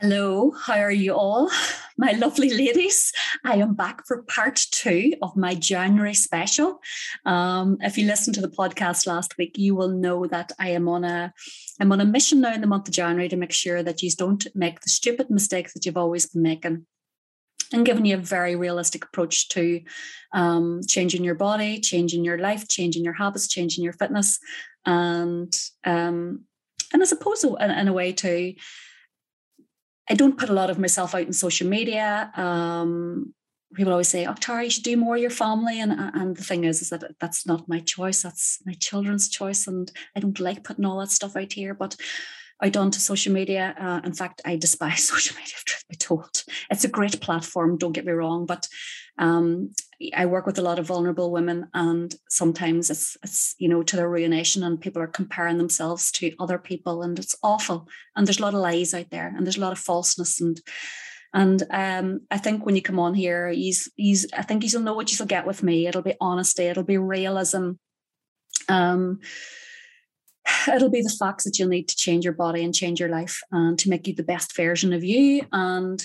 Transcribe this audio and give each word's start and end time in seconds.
Hello, 0.00 0.52
how 0.52 0.78
are 0.78 0.92
you 0.92 1.12
all? 1.12 1.50
My 1.98 2.12
lovely 2.12 2.50
ladies. 2.50 3.12
I 3.44 3.56
am 3.56 3.74
back 3.74 4.06
for 4.06 4.22
part 4.22 4.64
two 4.70 5.14
of 5.20 5.36
my 5.36 5.56
January 5.56 6.14
special. 6.14 6.78
Um, 7.26 7.78
if 7.80 7.98
you 7.98 8.06
listened 8.06 8.36
to 8.36 8.40
the 8.40 8.46
podcast 8.46 9.08
last 9.08 9.36
week, 9.36 9.58
you 9.58 9.74
will 9.74 9.88
know 9.88 10.24
that 10.28 10.52
I 10.60 10.68
am 10.68 10.88
on 10.88 11.02
a 11.02 11.32
I'm 11.80 11.90
on 11.90 12.00
a 12.00 12.04
mission 12.04 12.40
now 12.40 12.54
in 12.54 12.60
the 12.60 12.68
month 12.68 12.86
of 12.86 12.94
January 12.94 13.28
to 13.28 13.36
make 13.36 13.50
sure 13.50 13.82
that 13.82 14.00
you 14.00 14.12
don't 14.12 14.46
make 14.54 14.78
the 14.82 14.88
stupid 14.88 15.30
mistakes 15.30 15.72
that 15.72 15.84
you've 15.84 15.96
always 15.96 16.26
been 16.26 16.42
making. 16.42 16.86
And 17.72 17.84
giving 17.84 18.06
you 18.06 18.14
a 18.14 18.20
very 18.20 18.54
realistic 18.54 19.02
approach 19.02 19.48
to 19.48 19.80
um, 20.32 20.82
changing 20.86 21.24
your 21.24 21.34
body, 21.34 21.80
changing 21.80 22.24
your 22.24 22.38
life, 22.38 22.68
changing 22.68 23.02
your 23.02 23.14
habits, 23.14 23.48
changing 23.48 23.82
your 23.82 23.94
fitness, 23.94 24.38
and 24.86 25.52
um, 25.84 26.44
and 26.92 27.02
I 27.02 27.06
suppose 27.06 27.42
in, 27.42 27.70
in 27.72 27.88
a 27.88 27.92
way 27.92 28.12
to 28.12 28.54
I 30.10 30.14
don't 30.14 30.38
put 30.38 30.48
a 30.48 30.54
lot 30.54 30.70
of 30.70 30.78
myself 30.78 31.14
out 31.14 31.26
in 31.26 31.32
social 31.32 31.68
media. 31.68 32.30
Um, 32.36 33.34
people 33.74 33.92
always 33.92 34.08
say, 34.08 34.26
"Oh, 34.26 34.34
Tara, 34.34 34.64
you 34.64 34.70
should 34.70 34.84
do 34.84 34.96
more 34.96 35.16
your 35.16 35.30
family," 35.30 35.80
and 35.80 35.92
and 35.92 36.36
the 36.36 36.44
thing 36.44 36.64
is, 36.64 36.82
is 36.82 36.90
that 36.90 37.04
that's 37.20 37.46
not 37.46 37.68
my 37.68 37.80
choice. 37.80 38.22
That's 38.22 38.58
my 38.64 38.74
children's 38.74 39.28
choice, 39.28 39.66
and 39.66 39.90
I 40.16 40.20
don't 40.20 40.40
like 40.40 40.64
putting 40.64 40.84
all 40.84 40.98
that 41.00 41.10
stuff 41.10 41.36
out 41.36 41.52
here. 41.52 41.74
But 41.74 41.96
out 42.62 42.76
onto 42.76 42.98
social 42.98 43.32
media. 43.32 43.74
Uh, 43.78 44.00
in 44.04 44.12
fact, 44.12 44.40
I 44.44 44.56
despise 44.56 45.04
social 45.08 45.36
media, 45.36 45.54
truth 45.64 45.84
be 45.88 45.96
told. 45.96 46.44
It's 46.70 46.84
a 46.84 46.88
great 46.88 47.20
platform, 47.20 47.78
don't 47.78 47.92
get 47.92 48.04
me 48.04 48.12
wrong, 48.12 48.46
but 48.46 48.68
um, 49.18 49.72
I 50.14 50.26
work 50.26 50.46
with 50.46 50.58
a 50.58 50.62
lot 50.62 50.78
of 50.78 50.86
vulnerable 50.86 51.32
women, 51.32 51.68
and 51.74 52.14
sometimes 52.28 52.88
it's, 52.88 53.16
it's, 53.22 53.56
you 53.58 53.68
know, 53.68 53.82
to 53.82 53.96
their 53.96 54.08
ruination, 54.08 54.62
and 54.62 54.80
people 54.80 55.02
are 55.02 55.08
comparing 55.08 55.58
themselves 55.58 56.12
to 56.12 56.32
other 56.38 56.58
people, 56.58 57.02
and 57.02 57.18
it's 57.18 57.34
awful. 57.42 57.88
And 58.14 58.26
there's 58.26 58.38
a 58.38 58.42
lot 58.42 58.54
of 58.54 58.60
lies 58.60 58.94
out 58.94 59.10
there, 59.10 59.32
and 59.36 59.44
there's 59.44 59.56
a 59.56 59.60
lot 59.60 59.72
of 59.72 59.78
falseness, 59.78 60.40
and 60.40 60.60
and 61.34 61.62
um, 61.70 62.20
I 62.30 62.38
think 62.38 62.64
when 62.64 62.74
you 62.74 62.80
come 62.80 62.98
on 62.98 63.14
here, 63.14 63.48
he's 63.50 63.90
he's 63.96 64.26
I 64.32 64.42
think 64.42 64.64
you'll 64.64 64.82
know 64.82 64.94
what 64.94 65.12
you'll 65.12 65.28
get 65.28 65.46
with 65.46 65.62
me. 65.62 65.86
It'll 65.86 66.02
be 66.02 66.14
honesty, 66.20 66.64
it'll 66.64 66.84
be 66.84 66.98
realism. 66.98 67.72
Um, 68.68 69.20
it'll 70.72 70.90
be 70.90 71.02
the 71.02 71.16
facts 71.18 71.44
that 71.44 71.58
you'll 71.58 71.68
need 71.68 71.88
to 71.88 71.96
change 71.96 72.24
your 72.24 72.34
body 72.34 72.64
and 72.64 72.74
change 72.74 73.00
your 73.00 73.08
life 73.08 73.40
and 73.50 73.78
to 73.78 73.88
make 73.88 74.06
you 74.06 74.14
the 74.14 74.22
best 74.22 74.54
version 74.56 74.92
of 74.92 75.04
you. 75.04 75.42
And 75.52 76.04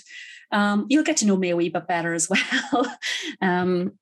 um, 0.52 0.86
you'll 0.90 1.04
get 1.04 1.18
to 1.18 1.26
know 1.26 1.38
me 1.38 1.50
a 1.50 1.56
wee 1.56 1.70
bit 1.70 1.88
better 1.88 2.14
as 2.14 2.30
well. 2.74 2.98
um, 3.42 3.94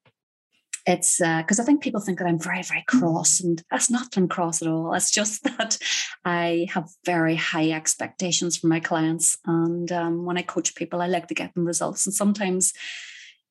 it's 0.87 1.19
because 1.19 1.59
uh, 1.59 1.63
I 1.63 1.65
think 1.65 1.83
people 1.83 2.01
think 2.01 2.17
that 2.17 2.27
I'm 2.27 2.39
very, 2.39 2.63
very 2.63 2.83
cross, 2.87 3.39
and 3.39 3.63
that's 3.69 3.89
not 3.89 4.17
I'm 4.17 4.27
cross 4.27 4.61
at 4.61 4.67
all. 4.67 4.93
It's 4.93 5.11
just 5.11 5.43
that 5.57 5.77
I 6.25 6.67
have 6.73 6.89
very 7.05 7.35
high 7.35 7.69
expectations 7.69 8.57
for 8.57 8.67
my 8.67 8.79
clients. 8.79 9.37
And 9.45 9.91
um, 9.91 10.25
when 10.25 10.37
I 10.37 10.41
coach 10.41 10.75
people, 10.75 11.01
I 11.01 11.07
like 11.07 11.27
to 11.27 11.35
get 11.35 11.53
them 11.53 11.65
results. 11.65 12.05
And 12.05 12.15
sometimes 12.15 12.73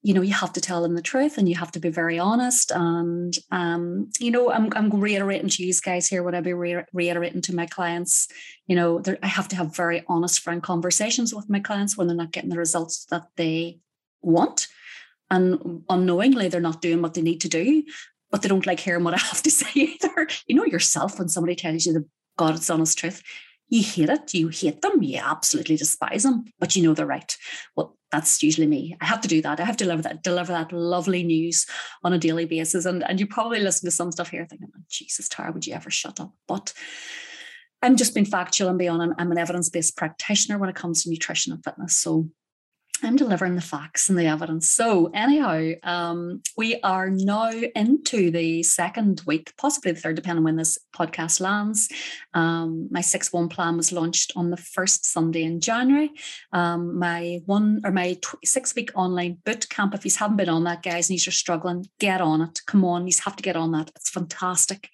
you 0.03 0.15
know 0.15 0.23
you 0.23 0.33
have 0.33 0.53
to 0.55 0.61
tell 0.61 0.83
them 0.83 0.95
the 0.95 1.03
truth 1.03 1.37
and 1.37 1.49
you 1.49 1.57
have 1.57 1.73
to 1.73 1.81
be 1.81 1.91
very 1.91 2.19
honest 2.19 2.71
and 2.71 3.37
um, 3.51 4.11
you 4.19 4.31
know 4.31 4.51
I'm, 4.51 4.71
I'm 4.75 4.91
reiterating 4.91 5.49
to 5.51 5.65
you 5.65 5.73
guys 5.85 6.09
here 6.09 6.23
what 6.23 6.35
i 6.35 6.41
be 6.41 6.53
re- 6.53 6.85
reiterating 6.93 7.43
to 7.43 7.55
my 7.55 7.67
clients. 7.67 8.29
You 8.67 8.77
know 8.77 9.03
i 9.23 9.27
have 9.27 9.49
to 9.49 9.57
have 9.57 9.77
very 9.77 10.03
honest 10.09 10.41
frank 10.41 10.65
conversations 10.65 11.35
with 11.35 11.51
my 11.51 11.61
clients 11.61 11.97
when 11.97 12.07
they're 12.07 12.17
not 12.17 12.33
getting 12.33 12.51
the 12.51 12.59
results 12.59 13.07
that 13.07 13.27
they 13.37 13.81
want. 14.23 14.69
And 15.33 15.85
unknowingly 15.89 16.49
they're 16.49 16.61
not 16.61 16.83
doing 16.83 17.03
what 17.03 17.15
they 17.15 17.23
need 17.23 17.41
to 17.43 17.49
do 17.49 17.85
but 18.31 18.43
they 18.43 18.49
don't 18.49 18.67
like 18.67 18.81
hearing 18.81 19.05
what 19.05 19.15
i 19.15 19.19
have 19.19 19.43
to 19.43 19.51
say 19.61 19.71
either. 19.75 20.29
You 20.47 20.57
know 20.57 20.65
yourself 20.65 21.19
when 21.19 21.29
somebody 21.29 21.57
tells 21.57 21.87
you 21.87 21.93
the 21.93 22.07
god's 22.37 22.71
honest 22.71 22.99
truth 22.99 23.23
you 23.71 23.83
hate 23.83 24.11
it, 24.11 24.35
you 24.35 24.49
hate 24.49 24.83
them, 24.83 25.03
you 25.03 25.19
absolutely 25.23 25.77
despise 25.77 26.25
them, 26.25 26.45
but 26.59 26.77
you 26.77 26.83
know 26.83 26.93
they're 26.93 27.07
right. 27.07 27.37
Well, 27.77 27.97
that's 28.13 28.43
usually 28.43 28.67
me. 28.67 28.97
I 29.01 29.07
have 29.07 29.21
to 29.21 29.29
do 29.29 29.41
that. 29.43 29.61
I 29.61 29.65
have 29.65 29.77
to 29.77 29.85
deliver 29.85 30.03
that, 30.03 30.23
deliver 30.25 30.53
that 30.53 30.73
lovely 30.73 31.23
news 31.23 31.67
on 32.03 32.13
a 32.13 32.19
daily 32.19 32.45
basis. 32.45 32.85
And, 32.85 33.05
and 33.05 33.21
you 33.21 33.27
probably 33.27 33.61
listen 33.61 33.87
to 33.87 33.93
some 33.93 34.11
stuff 34.11 34.31
here 34.31 34.45
thinking, 34.45 34.69
oh, 34.77 34.81
Jesus, 34.89 35.29
Tara, 35.29 35.53
would 35.53 35.67
you 35.67 35.75
ever 35.75 35.91
shut 35.91 36.19
up? 36.19 36.33
But 36.49 36.73
I'm 37.83 37.97
just 37.97 38.13
being 38.13 38.27
factual 38.27 38.69
and 38.69 38.79
beyond. 38.79 39.03
I'm, 39.03 39.15
I'm 39.17 39.33
an 39.33 39.39
evidence-based 39.39 39.97
practitioner 39.97 40.59
when 40.59 40.69
it 40.69 40.75
comes 40.77 41.05
to 41.05 41.11
nutrition 41.11 41.53
and 41.53 41.63
fitness. 41.65 41.97
So 41.97 42.29
I'm 43.03 43.17
delivering 43.17 43.55
the 43.55 43.61
facts 43.61 44.09
and 44.09 44.19
the 44.19 44.27
evidence. 44.27 44.71
So, 44.71 45.11
anyhow, 45.15 45.73
um, 45.83 46.43
we 46.57 46.81
are 46.83 47.11
now 47.11 47.51
into 47.51 48.31
the 48.31 48.63
second 48.63 49.23
week, 49.27 49.53
possibly 49.57 49.93
the 49.93 50.01
third, 50.01 50.17
depending 50.17 50.39
on 50.39 50.45
when 50.45 50.57
this 50.57 50.79
podcast 50.95 51.41
lands. 51.41 51.89
Um, 52.35 52.89
my 52.91 53.01
six 53.01 53.33
one 53.33 53.49
plan 53.49 53.77
was 53.77 53.93
launched 53.93 54.33
on 54.37 54.51
the 54.51 54.57
first 54.57 55.05
Sunday 55.07 55.45
in 55.45 55.61
January. 55.61 56.11
Um, 56.53 56.99
my 56.99 57.41
one 57.47 57.81
or 57.85 57.91
my 57.91 58.15
tw- 58.15 58.45
six 58.45 58.75
week 58.75 58.91
online 58.95 59.39
boot 59.45 59.69
camp. 59.69 59.95
If 59.95 60.05
you 60.05 60.11
haven't 60.17 60.37
been 60.37 60.49
on 60.49 60.65
that, 60.65 60.83
guys, 60.83 61.11
and 61.11 61.25
you're 61.25 61.33
struggling, 61.33 61.89
get 61.99 62.21
on 62.21 62.43
it. 62.43 62.61
Come 62.67 62.85
on, 62.85 63.07
you 63.07 63.13
have 63.25 63.37
to 63.37 63.43
get 63.43 63.57
on 63.57 63.73
that. 63.73 63.91
It's 63.97 64.11
fantastic 64.11 64.91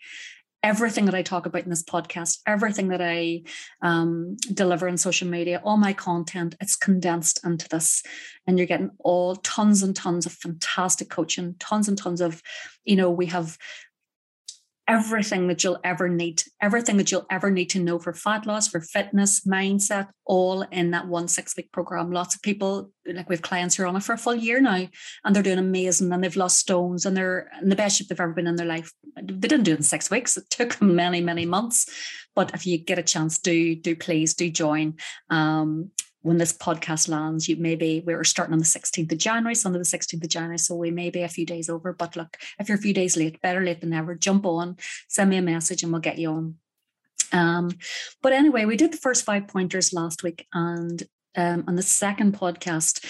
everything 0.66 1.04
that 1.04 1.14
I 1.14 1.22
talk 1.22 1.46
about 1.46 1.62
in 1.62 1.70
this 1.70 1.84
podcast, 1.84 2.40
everything 2.44 2.88
that 2.88 3.00
I 3.00 3.42
um, 3.82 4.36
deliver 4.52 4.88
on 4.88 4.96
social 4.96 5.28
media, 5.28 5.62
all 5.62 5.76
my 5.76 5.92
content, 5.92 6.56
it's 6.60 6.74
condensed 6.74 7.38
into 7.44 7.68
this. 7.68 8.02
And 8.48 8.58
you're 8.58 8.66
getting 8.66 8.90
all 8.98 9.36
tons 9.36 9.84
and 9.84 9.94
tons 9.94 10.26
of 10.26 10.32
fantastic 10.32 11.08
coaching, 11.08 11.54
tons 11.60 11.86
and 11.86 11.96
tons 11.96 12.20
of, 12.20 12.42
you 12.84 12.96
know, 12.96 13.10
we 13.10 13.26
have 13.26 13.56
everything 14.88 15.48
that 15.48 15.64
you'll 15.64 15.80
ever 15.82 16.08
need, 16.08 16.42
everything 16.60 16.96
that 16.96 17.10
you'll 17.10 17.26
ever 17.30 17.50
need 17.50 17.70
to 17.70 17.82
know 17.82 17.98
for 17.98 18.12
fat 18.12 18.46
loss, 18.46 18.68
for 18.68 18.80
fitness, 18.80 19.40
mindset, 19.40 20.08
all 20.24 20.62
in 20.62 20.92
that 20.92 21.08
one 21.08 21.28
six 21.28 21.56
week 21.56 21.72
program. 21.72 22.12
Lots 22.12 22.34
of 22.34 22.42
people, 22.42 22.90
like 23.06 23.28
we 23.28 23.34
have 23.34 23.42
clients 23.42 23.74
who 23.74 23.82
are 23.82 23.86
on 23.86 23.96
it 23.96 24.02
for 24.02 24.12
a 24.12 24.18
full 24.18 24.34
year 24.34 24.60
now, 24.60 24.86
and 25.24 25.34
they're 25.34 25.42
doing 25.42 25.58
amazing 25.58 26.12
and 26.12 26.22
they've 26.22 26.36
lost 26.36 26.58
stones 26.58 27.04
and 27.04 27.16
they're 27.16 27.50
in 27.60 27.68
the 27.68 27.76
best 27.76 27.98
shape 27.98 28.08
they've 28.08 28.20
ever 28.20 28.32
been 28.32 28.46
in 28.46 28.56
their 28.56 28.66
life. 28.66 28.92
They 29.16 29.48
didn't 29.48 29.64
do 29.64 29.72
it 29.72 29.78
in 29.78 29.82
six 29.82 30.10
weeks, 30.10 30.36
it 30.36 30.48
took 30.50 30.76
them 30.76 30.94
many, 30.96 31.20
many 31.20 31.46
months. 31.46 31.86
But 32.34 32.54
if 32.54 32.66
you 32.66 32.78
get 32.78 32.98
a 32.98 33.02
chance, 33.02 33.38
do 33.38 33.74
do 33.74 33.96
please 33.96 34.34
do 34.34 34.50
join. 34.50 34.94
Um, 35.30 35.90
when 36.26 36.38
this 36.38 36.52
podcast 36.52 37.08
lands, 37.08 37.48
you 37.48 37.54
maybe 37.56 38.02
we're 38.04 38.24
starting 38.24 38.52
on 38.52 38.58
the 38.58 38.64
16th 38.64 39.12
of 39.12 39.18
January, 39.18 39.54
Sunday 39.54 39.78
the 39.78 39.84
16th 39.84 40.24
of 40.24 40.28
January. 40.28 40.58
So 40.58 40.74
we 40.74 40.90
may 40.90 41.08
be 41.08 41.22
a 41.22 41.28
few 41.28 41.46
days 41.46 41.70
over. 41.70 41.92
But 41.92 42.16
look, 42.16 42.36
if 42.58 42.68
you're 42.68 42.78
a 42.78 42.80
few 42.80 42.92
days 42.92 43.16
late, 43.16 43.40
better 43.40 43.62
late 43.62 43.80
than 43.80 43.90
never. 43.90 44.16
Jump 44.16 44.44
on, 44.44 44.76
send 45.06 45.30
me 45.30 45.36
a 45.36 45.42
message 45.42 45.84
and 45.84 45.92
we'll 45.92 46.00
get 46.00 46.18
you 46.18 46.30
on. 46.30 46.54
Um, 47.32 47.70
but 48.22 48.32
anyway, 48.32 48.64
we 48.64 48.76
did 48.76 48.92
the 48.92 48.98
first 48.98 49.24
five 49.24 49.46
pointers 49.46 49.92
last 49.92 50.22
week, 50.22 50.46
and 50.52 51.02
um, 51.36 51.64
on 51.68 51.76
the 51.76 51.82
second 51.82 52.38
podcast, 52.38 53.04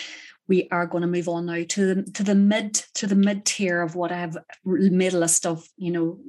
we 0.48 0.68
are 0.70 0.86
going 0.86 1.02
to 1.02 1.08
move 1.08 1.28
on 1.28 1.46
now 1.46 1.64
to 1.68 1.94
the 1.94 2.10
to 2.12 2.22
the 2.22 2.34
mid 2.34 2.74
to 2.94 3.06
the 3.06 3.14
mid 3.14 3.44
tier 3.44 3.82
of 3.82 3.94
what 3.94 4.12
I've 4.12 4.36
made 4.64 5.12
a 5.12 5.18
list 5.18 5.46
of. 5.46 5.66
You 5.76 5.90
know, 5.90 6.20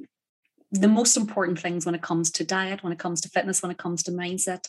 the 0.70 0.88
most 0.88 1.16
important 1.16 1.58
things 1.58 1.86
when 1.86 1.94
it 1.94 2.02
comes 2.02 2.30
to 2.32 2.44
diet, 2.44 2.82
when 2.82 2.92
it 2.92 2.98
comes 2.98 3.20
to 3.22 3.30
fitness, 3.30 3.62
when 3.62 3.70
it 3.70 3.78
comes 3.78 4.02
to 4.04 4.12
mindset. 4.12 4.68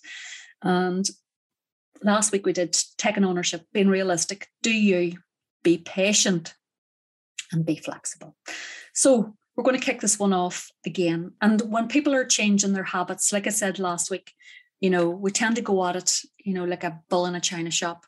And 0.62 1.10
last 2.04 2.32
week 2.32 2.46
we 2.46 2.54
did 2.54 2.78
taking 2.98 3.26
ownership, 3.26 3.66
being 3.74 3.88
realistic. 3.88 4.48
Do 4.62 4.72
you 4.72 5.18
be 5.64 5.78
patient 5.78 6.56
and 7.52 7.66
be 7.66 7.76
flexible? 7.76 8.36
So 8.94 9.36
we're 9.56 9.64
going 9.64 9.80
to 9.80 9.86
kick 9.86 10.02
this 10.02 10.18
one 10.18 10.34
off 10.34 10.70
again. 10.86 11.34
And 11.42 11.62
when 11.72 11.88
people 11.88 12.14
are 12.16 12.26
changing 12.26 12.74
their 12.74 12.84
habits, 12.84 13.34
like 13.34 13.48
I 13.48 13.50
said 13.50 13.80
last 13.80 14.10
week, 14.10 14.32
you 14.80 14.90
know, 14.90 15.10
we 15.10 15.32
tend 15.32 15.58
to 15.58 15.62
go 15.62 15.86
at 15.86 15.96
it, 15.96 16.20
you 16.38 16.54
know, 16.54 16.64
like 16.64 16.84
a 16.84 17.02
bull 17.10 17.26
in 17.26 17.36
a 17.36 17.42
china 17.42 17.70
shop, 17.70 18.06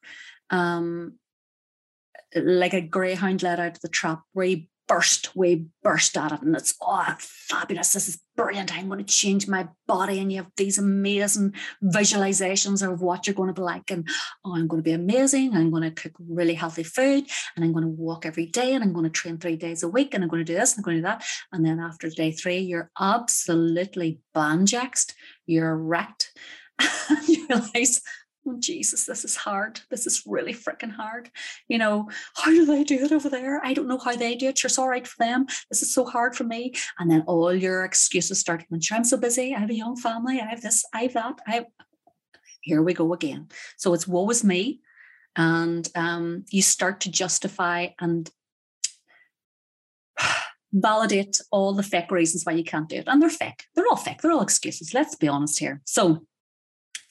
um, 0.50 1.16
like 2.36 2.74
a 2.74 2.82
greyhound 2.82 3.44
let 3.44 3.60
out 3.60 3.76
of 3.76 3.82
the 3.82 3.90
trap, 3.90 4.22
you 4.36 4.68
burst, 4.88 5.36
we 5.36 5.68
burst 5.84 6.18
at 6.18 6.32
it, 6.32 6.42
and 6.42 6.56
it's 6.56 6.76
oh 6.82 7.16
fabulous. 7.20 7.94
This 7.94 8.08
is 8.08 8.20
brilliant. 8.44 8.74
I'm 8.74 8.88
going 8.88 9.04
to 9.04 9.14
change 9.14 9.48
my 9.48 9.68
body, 9.88 10.20
and 10.20 10.32
you 10.32 10.38
have 10.38 10.52
these 10.58 10.78
amazing 10.78 11.54
visualizations 11.84 12.88
of 12.88 13.02
what 13.02 13.28
you're 13.28 13.36
going 13.36 13.54
to 13.54 13.54
be 13.54 13.62
like, 13.62 13.92
and 13.92 14.08
oh, 14.44 14.56
I'm 14.56 14.68
going 14.68 14.82
to 14.82 14.90
be 14.90 14.94
amazing. 14.94 15.56
I'm 15.56 15.70
going 15.70 15.84
to 15.84 15.92
cook 15.92 16.14
really 16.20 16.54
healthy 16.54 16.84
food, 16.84 17.26
and 17.56 17.64
I'm 17.64 17.72
going 17.72 17.86
to 17.86 17.90
walk 17.90 18.26
every 18.26 18.48
day, 18.48 18.74
and 18.74 18.84
I'm 18.84 18.94
going 18.94 19.06
to 19.06 19.10
train 19.10 19.38
three 19.38 19.56
days 19.56 19.84
a 19.84 19.90
week, 19.90 20.14
and 20.14 20.24
I'm 20.24 20.30
going 20.30 20.44
to 20.44 20.52
do 20.54 20.58
this, 20.58 20.74
and 20.74 20.80
I'm 20.80 20.84
going 20.84 20.98
to 20.98 21.02
do 21.02 21.08
that. 21.08 21.24
And 21.52 21.66
then 21.66 21.80
after 21.80 22.10
day 22.10 22.32
three, 22.32 22.60
you're 22.60 22.92
absolutely 23.00 24.20
banjaxed. 24.36 25.14
You're 25.46 25.78
wrecked. 25.78 26.38
you 27.28 27.48
realize 27.48 28.02
oh, 28.48 28.56
Jesus, 28.60 29.06
this 29.06 29.24
is 29.24 29.36
hard. 29.36 29.82
This 29.90 30.08
is 30.08 30.24
really 30.26 30.54
freaking 30.54 30.92
hard. 30.92 31.30
You 31.68 31.78
know, 31.78 32.10
how 32.36 32.52
do 32.52 32.66
they 32.66 32.84
do 32.84 33.06
it 33.06 33.12
over 33.12 33.30
there? 33.30 33.64
I 33.64 33.74
don't 33.74 33.88
know 33.88 33.98
how 33.98 34.16
they 34.16 34.36
do 34.36 34.50
it. 34.50 34.58
Sure, 34.58 34.68
it's 34.68 34.78
all 34.78 34.90
right 34.90 35.08
for 35.08 35.18
them. 35.20 35.46
This 35.70 35.82
is 35.82 35.94
so 35.94 36.06
hard 36.06 36.36
for 36.36 36.44
me. 36.44 36.74
And 37.00 37.10
then 37.10 37.24
all 37.28 37.54
your 37.54 37.84
excuses 37.84 38.40
start 38.40 38.68
coming. 38.68 38.82
Sure, 38.82 38.98
I'm 38.98 39.04
so 39.04 39.18
busy. 39.18 39.54
I 39.54 39.60
have 39.60 39.70
a 39.70 39.76
young 39.76 39.96
family. 39.96 40.40
I 40.40 40.46
have 40.46 40.62
this, 40.62 40.84
I 40.94 41.04
have 41.04 41.14
that. 41.14 41.40
I 41.48 41.52
have... 41.52 41.66
here 42.62 42.82
we 42.82 42.94
go 42.94 43.14
again. 43.14 43.48
So 43.78 43.94
it's 43.94 44.08
woe 44.08 44.30
is 44.30 44.44
me. 44.44 44.82
And 45.36 45.88
um, 45.96 46.46
you 46.50 46.62
start 46.62 47.02
to 47.02 47.12
justify 47.12 47.90
and 48.00 48.30
validate 50.74 51.42
all 51.52 51.74
the 51.74 51.84
fake 51.84 52.12
reasons 52.12 52.44
why 52.44 52.54
you 52.54 52.64
can't 52.64 52.90
do 52.90 52.98
it. 52.98 53.08
And 53.08 53.22
they're 53.22 53.30
fake. 53.30 53.66
They're 53.76 53.88
all 53.88 53.98
fake. 53.98 54.22
They're 54.22 54.32
all 54.32 54.42
excuses. 54.42 54.94
Let's 54.94 55.16
be 55.16 55.28
honest 55.28 55.60
here. 55.60 55.82
So 55.86 56.26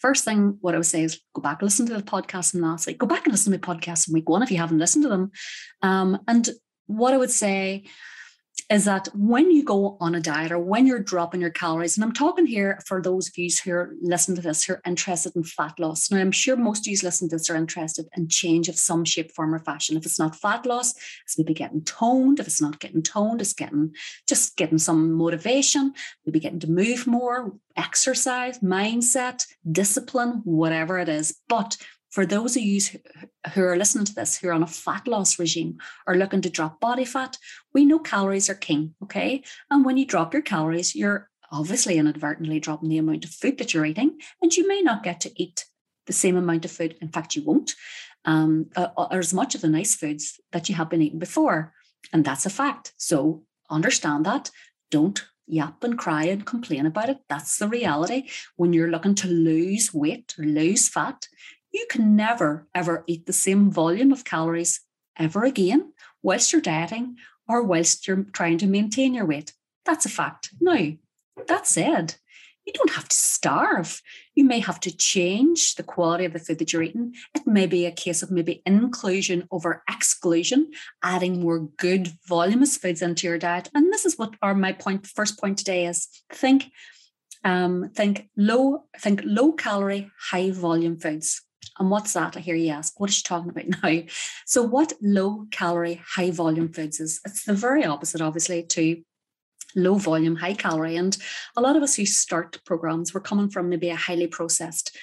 first 0.01 0.25
thing 0.25 0.59
what 0.61 0.75
I 0.75 0.79
would 0.79 0.87
say 0.87 1.03
is 1.03 1.21
go 1.35 1.43
back 1.43 1.61
and 1.61 1.67
listen 1.67 1.87
to 1.87 1.95
the 1.95 2.03
podcast 2.03 2.53
from 2.53 2.63
last 2.63 2.87
week. 2.87 2.99
Go 2.99 3.07
back 3.07 3.25
and 3.25 3.33
listen 3.33 3.53
to 3.53 3.59
my 3.59 3.75
podcast 3.75 4.05
from 4.05 4.15
week 4.15 4.29
one 4.29 4.43
if 4.43 4.51
you 4.51 4.57
haven't 4.59 4.79
listened 4.79 5.05
to 5.05 5.09
them. 5.09 5.31
Um, 5.83 6.19
and 6.27 6.49
what 6.87 7.15
I 7.15 7.19
would 7.19 7.31
say 7.31 7.85
is 8.71 8.85
that 8.85 9.09
when 9.15 9.51
you 9.51 9.65
go 9.65 9.97
on 10.01 10.15
a 10.15 10.21
diet 10.21 10.53
or 10.53 10.59
when 10.59 10.87
you're 10.87 11.03
dropping 11.03 11.41
your 11.41 11.51
calories, 11.51 11.97
and 11.97 12.05
I'm 12.05 12.13
talking 12.13 12.47
here 12.47 12.79
for 12.87 13.03
those 13.03 13.29
of 13.29 13.37
you 13.37 13.51
who 13.65 13.73
are 13.73 13.97
listening 14.01 14.37
to 14.37 14.43
this 14.43 14.63
who 14.63 14.75
are 14.75 14.83
interested 14.87 15.35
in 15.35 15.43
fat 15.43 15.81
loss. 15.81 16.09
Now, 16.09 16.19
I'm 16.19 16.31
sure 16.31 16.57
most 16.57 16.87
of 16.87 16.91
you 16.93 16.99
listening 17.03 17.31
to 17.31 17.37
this 17.37 17.51
are 17.51 17.57
interested 17.57 18.07
in 18.17 18.29
change 18.29 18.69
of 18.69 18.79
some 18.79 19.05
shape, 19.05 19.33
form, 19.33 19.53
or 19.55 19.59
fashion. 19.59 19.97
If 19.97 20.07
it's 20.07 20.21
not 20.21 20.37
fat 20.37 20.67
loss, 20.67 20.95
it's 21.25 21.37
maybe 21.37 21.53
getting 21.53 21.83
toned. 21.83 22.39
If 22.39 22.47
it's 22.47 22.63
not 22.63 22.79
getting 22.79 23.03
toned, 23.03 23.41
it's 23.41 23.55
getting 23.55 23.93
just 24.29 24.57
getting 24.57 24.79
some 24.79 25.15
motivation, 25.15 25.93
maybe 26.25 26.39
getting 26.39 26.61
to 26.61 26.71
move 26.71 27.09
more, 27.09 27.53
exercise, 27.77 28.61
mindset, 28.61 29.47
discipline, 29.71 30.43
whatever 30.45 30.99
it 30.99 31.09
is. 31.09 31.37
But 31.49 31.77
for 32.11 32.27
those 32.27 32.57
of 32.57 32.63
you 32.63 32.81
who 33.55 33.63
are 33.63 33.77
listening 33.77 34.05
to 34.05 34.15
this, 34.15 34.39
who 34.39 34.49
are 34.49 34.53
on 34.53 34.63
a 34.63 34.67
fat 34.67 35.07
loss 35.07 35.39
regime 35.39 35.79
or 36.07 36.17
looking 36.17 36.43
to 36.43 36.51
drop 36.51 36.81
body 36.81 37.05
fat, 37.05 37.39
we 37.73 37.85
know 37.85 37.99
calories 37.99 38.51
are 38.51 38.55
king. 38.55 38.95
Okay. 39.03 39.43
And 39.71 39.85
when 39.85 39.97
you 39.97 40.05
drop 40.05 40.33
your 40.33 40.43
calories, 40.43 40.95
you're 40.95 41.31
obviously 41.53 41.99
inadvertently 41.99 42.61
dropping 42.61 42.89
the 42.89 42.99
amount 42.99 43.25
of 43.25 43.31
food 43.31 43.59
that 43.59 43.75
you're 43.75 43.85
eating, 43.85 44.19
and 44.41 44.55
you 44.57 44.69
may 44.69 44.83
not 44.83 45.03
get 45.03 45.21
to 45.21 45.43
eat 45.43 45.65
the 46.07 46.13
same 46.13 46.37
amount 46.37 46.65
of 46.65 46.71
food. 46.71 46.97
In 47.01 47.09
fact, 47.09 47.35
you 47.35 47.45
won't, 47.45 47.75
um, 48.25 48.71
uh, 48.77 48.89
or 48.97 49.19
as 49.19 49.35
much 49.35 49.55
of 49.55 49.61
the 49.61 49.69
nice 49.69 49.95
foods 49.95 50.41
that 50.53 50.69
you 50.69 50.75
have 50.77 50.91
been 50.91 51.03
eating 51.03 51.19
before. 51.19 51.73
And 52.13 52.25
that's 52.25 52.47
a 52.47 52.51
fact. 52.51 52.93
So 52.97 53.43
understand 53.69 54.27
that. 54.27 54.51
Don't 54.91 55.25
yap 55.47 55.83
and 55.83 55.99
cry 55.99 56.25
and 56.25 56.47
complain 56.47 56.87
about 56.87 57.09
it. 57.09 57.19
That's 57.29 57.59
the 57.59 57.69
reality. 57.69 58.29
When 58.57 58.73
you're 58.73 58.91
looking 58.91 59.17
to 59.17 59.29
lose 59.29 59.93
weight 59.93 60.35
or 60.39 60.45
lose 60.45 60.89
fat, 60.89 61.27
you 61.73 61.87
can 61.91 62.17
never, 62.17 62.67
ever 62.75 63.05
eat 63.07 63.27
the 63.27 63.33
same 63.33 63.71
volume 63.71 64.13
of 64.13 64.25
calories 64.25 64.81
ever 65.19 65.45
again 65.45 65.93
whilst 66.23 66.53
you're 66.53 66.63
dieting 66.63 67.17
or 67.49 67.63
whilst 67.63 68.07
you're 68.07 68.25
trying 68.33 68.59
to 68.59 68.67
maintain 68.67 69.15
your 69.15 69.27
weight. 69.27 69.53
That's 69.85 70.07
a 70.07 70.11
fact. 70.11 70.51
Now, 70.61 70.93
that 71.49 71.67
said, 71.67 72.17
you 72.67 72.73
don't 72.73 72.93
have 72.93 73.09
to 73.09 73.17
starve. 73.17 74.03
You 74.35 74.45
may 74.45 74.61
have 74.61 74.81
to 74.81 74.97
change 74.97 75.75
the 75.75 75.83
quality 75.83 76.25
of 76.25 76.33
the 76.33 76.39
food 76.39 76.59
that 76.59 76.73
you're 76.73 76.83
eating. 76.83 77.15
It 77.35 77.47
may 77.47 77.67
be 77.67 77.87
a 77.87 77.91
case 77.91 78.23
of 78.23 78.31
maybe 78.31 78.63
inclusion 78.67 79.49
over 79.51 79.83
exclusion, 79.91 80.71
adding 81.03 81.41
more 81.41 81.61
good 81.61 82.13
voluminous 82.29 82.77
foods 82.77 83.03
into 83.03 83.27
your 83.27 83.39
diet. 83.39 83.71
And 83.75 83.93
this 83.93 84.05
is 84.05 84.19
what 84.19 84.35
our 84.43 84.55
my 84.55 84.73
point, 84.73 85.07
first 85.07 85.41
point 85.41 85.59
today 85.59 85.87
is 85.87 86.07
think, 86.33 86.71
um, 87.45 87.91
think 87.95 88.29
low, 88.37 88.85
think 88.99 89.23
low 89.25 89.53
calorie, 89.53 90.11
high 90.31 90.51
volume 90.51 90.99
foods. 90.99 91.43
And 91.81 91.91
what's 91.91 92.13
that? 92.13 92.37
I 92.37 92.41
hear 92.41 92.55
you 92.55 92.69
ask. 92.69 93.01
What 93.01 93.09
is 93.09 93.17
she 93.17 93.23
talking 93.23 93.51
about 93.51 93.65
now? 93.83 94.03
So, 94.47 94.63
what 94.63 94.93
low 95.01 95.47
calorie, 95.51 96.01
high 96.07 96.31
volume 96.31 96.73
foods 96.73 97.01
is? 97.01 97.21
It's 97.25 97.45
the 97.45 97.55
very 97.55 97.85
opposite, 97.85 98.21
obviously, 98.21 98.63
to 98.65 99.03
low 99.75 99.95
volume, 99.95 100.37
high 100.37 100.55
calorie. 100.55 100.97
And 100.97 101.17
a 101.57 101.63
lot 101.63 101.77
of 101.77 101.83
us 101.83 101.97
who 101.97 102.05
start 102.05 102.61
programs, 102.67 103.15
we're 103.15 103.21
coming 103.23 103.49
from 103.49 103.71
maybe 103.71 103.89
a 103.89 103.97
highly 103.97 104.27
processed 104.27 104.97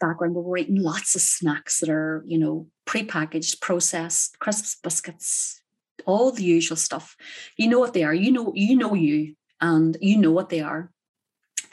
background 0.00 0.34
where 0.34 0.42
we're 0.42 0.56
eating 0.56 0.80
lots 0.80 1.14
of 1.14 1.20
snacks 1.20 1.80
that 1.80 1.90
are, 1.90 2.24
you 2.26 2.38
know, 2.38 2.66
pre-packaged, 2.86 3.60
processed, 3.60 4.38
crisps, 4.38 4.78
biscuits, 4.82 5.60
all 6.06 6.32
the 6.32 6.44
usual 6.44 6.78
stuff. 6.78 7.14
You 7.58 7.68
know 7.68 7.78
what 7.78 7.92
they 7.92 8.04
are. 8.04 8.14
You 8.14 8.32
know, 8.32 8.52
you 8.54 8.76
know 8.76 8.94
you, 8.94 9.34
and 9.60 9.98
you 10.00 10.16
know 10.16 10.32
what 10.32 10.48
they 10.48 10.60
are 10.60 10.90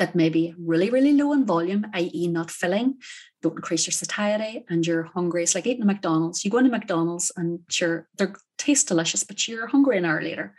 that 0.02 0.16
may 0.16 0.30
be 0.30 0.56
really, 0.58 0.90
really 0.90 1.14
low 1.14 1.32
in 1.32 1.46
volume, 1.46 1.86
i.e., 1.94 2.28
not 2.28 2.50
filling, 2.50 2.96
don't 3.44 3.56
increase 3.56 3.86
your 3.86 3.92
satiety, 3.92 4.66
and 4.68 4.86
you're 4.86 5.04
hungry. 5.04 5.44
It's 5.44 5.54
like 5.54 5.68
eating 5.68 5.84
a 5.84 5.86
McDonald's. 5.86 6.44
You 6.44 6.50
go 6.50 6.58
into 6.58 6.72
McDonald's 6.72 7.32
and 7.38 7.60
sure, 7.70 8.08
they 8.18 8.26
taste 8.58 8.88
delicious, 8.88 9.24
but 9.24 9.48
you're 9.48 9.68
hungry 9.68 10.00
an 10.00 10.06
hour 10.06 10.20
later. 10.20 10.56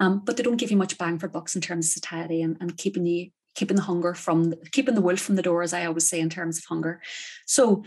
Um, 0.00 0.20
but 0.22 0.36
they 0.36 0.42
don't 0.42 0.58
give 0.58 0.70
you 0.70 0.76
much 0.76 0.98
bang 0.98 1.18
for 1.18 1.28
bucks 1.28 1.54
in 1.54 1.62
terms 1.62 1.86
of 1.86 1.92
satiety 1.92 2.42
and, 2.42 2.58
and 2.60 2.76
keeping 2.76 3.32
keeping 3.54 3.76
the 3.76 3.82
hunger 3.82 4.12
from 4.12 4.52
keeping 4.72 4.94
the 4.94 5.00
wolf 5.00 5.20
from 5.20 5.36
the 5.36 5.42
door, 5.42 5.62
as 5.62 5.72
I 5.72 5.86
always 5.86 6.06
say 6.06 6.20
in 6.20 6.28
terms 6.28 6.58
of 6.58 6.64
hunger. 6.64 7.00
So 7.46 7.84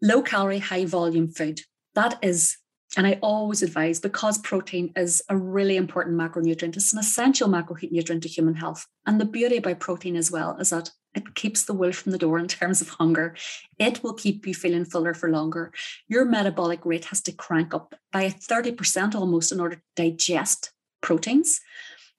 low 0.00 0.22
calorie, 0.22 0.60
high 0.60 0.84
volume 0.84 1.28
food. 1.28 1.62
That 1.96 2.18
is 2.22 2.56
and 2.96 3.06
I 3.06 3.18
always 3.22 3.62
advise 3.62 4.00
because 4.00 4.38
protein 4.38 4.92
is 4.96 5.22
a 5.28 5.36
really 5.36 5.76
important 5.76 6.16
macronutrient, 6.16 6.76
it's 6.76 6.92
an 6.92 6.98
essential 6.98 7.48
macronutrient 7.48 8.22
to 8.22 8.28
human 8.28 8.54
health. 8.54 8.86
And 9.06 9.20
the 9.20 9.24
beauty 9.24 9.56
about 9.56 9.80
protein 9.80 10.16
as 10.16 10.30
well 10.30 10.56
is 10.58 10.70
that 10.70 10.90
it 11.14 11.34
keeps 11.34 11.64
the 11.64 11.74
wolf 11.74 11.96
from 11.96 12.12
the 12.12 12.18
door 12.18 12.38
in 12.38 12.48
terms 12.48 12.80
of 12.80 12.90
hunger. 12.90 13.34
It 13.78 14.02
will 14.02 14.14
keep 14.14 14.46
you 14.46 14.54
feeling 14.54 14.84
fuller 14.84 15.14
for 15.14 15.30
longer. 15.30 15.72
Your 16.08 16.24
metabolic 16.24 16.84
rate 16.84 17.06
has 17.06 17.20
to 17.22 17.32
crank 17.32 17.74
up 17.74 17.94
by 18.12 18.28
30% 18.28 19.14
almost 19.14 19.52
in 19.52 19.60
order 19.60 19.76
to 19.76 19.82
digest 19.96 20.72
proteins. 21.00 21.60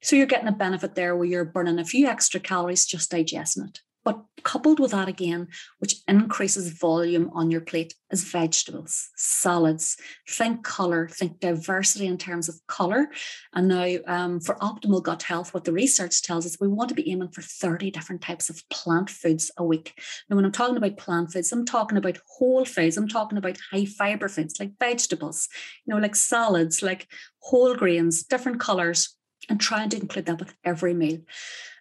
So 0.02 0.16
you're 0.16 0.28
getting 0.28 0.48
a 0.48 0.52
benefit 0.52 0.96
there 0.96 1.16
where 1.16 1.28
you're 1.28 1.46
burning 1.46 1.80
a 1.80 1.86
few 1.86 2.08
extra 2.08 2.40
calories 2.40 2.86
just 2.86 3.10
digesting 3.10 3.66
it. 3.66 3.80
But 4.08 4.24
coupled 4.44 4.80
with 4.80 4.92
that 4.92 5.10
again, 5.10 5.50
which 5.80 5.96
increases 6.08 6.72
volume 6.72 7.30
on 7.34 7.52
your 7.52 7.60
plate, 7.60 7.94
is 8.10 8.24
vegetables, 8.24 9.10
salads. 9.18 9.98
Think 10.30 10.64
color, 10.64 11.10
think 11.10 11.42
diversity 11.42 12.08
in 12.08 12.18
terms 12.18 12.48
of 12.48 12.56
color. 12.68 13.10
And 13.54 13.68
now, 13.68 13.98
um, 14.08 14.40
for 14.40 14.56
optimal 14.60 15.04
gut 15.04 15.24
health, 15.24 15.54
what 15.54 15.66
the 15.66 15.74
research 15.74 16.22
tells 16.22 16.46
us, 16.46 16.56
we 16.58 16.70
want 16.70 16.88
to 16.88 16.96
be 16.96 17.12
aiming 17.12 17.32
for 17.32 17.42
30 17.42 17.92
different 17.92 18.22
types 18.22 18.50
of 18.50 18.64
plant 18.70 19.10
foods 19.10 19.52
a 19.58 19.66
week. 19.66 20.02
Now, 20.30 20.38
when 20.38 20.46
I'm 20.46 20.54
talking 20.54 20.78
about 20.78 20.96
plant 20.96 21.34
foods, 21.34 21.52
I'm 21.52 21.66
talking 21.66 21.98
about 21.98 22.18
whole 22.38 22.64
foods. 22.64 22.96
I'm 22.96 23.10
talking 23.10 23.38
about 23.38 23.58
high 23.74 23.84
fiber 23.84 24.30
foods 24.30 24.58
like 24.58 24.80
vegetables, 24.80 25.50
you 25.86 25.94
know, 25.94 26.00
like 26.00 26.16
salads, 26.16 26.82
like 26.82 27.10
whole 27.40 27.76
grains, 27.76 28.24
different 28.24 28.62
colors, 28.62 29.18
and 29.50 29.60
trying 29.60 29.90
to 29.90 30.00
include 30.00 30.28
that 30.28 30.40
with 30.40 30.54
every 30.64 30.94
meal. 30.94 31.20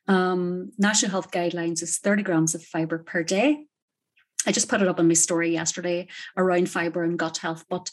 Um, 0.09 0.73
National 0.79 1.11
Health 1.11 1.31
Guidelines 1.31 1.83
is 1.83 1.99
30 1.99 2.23
grams 2.23 2.55
of 2.55 2.65
fiber 2.65 2.99
per 2.99 3.23
day. 3.23 3.67
I 4.47 4.53
just 4.53 4.69
put 4.69 4.81
it 4.81 4.89
up 4.89 5.01
on 5.01 5.09
my 5.09 5.15
story 5.15 5.53
yesterday 5.53 6.07
around 6.37 6.71
fiber 6.71 7.03
and 7.03 7.19
gut 7.19 7.39
health. 7.39 7.65
But 7.69 7.91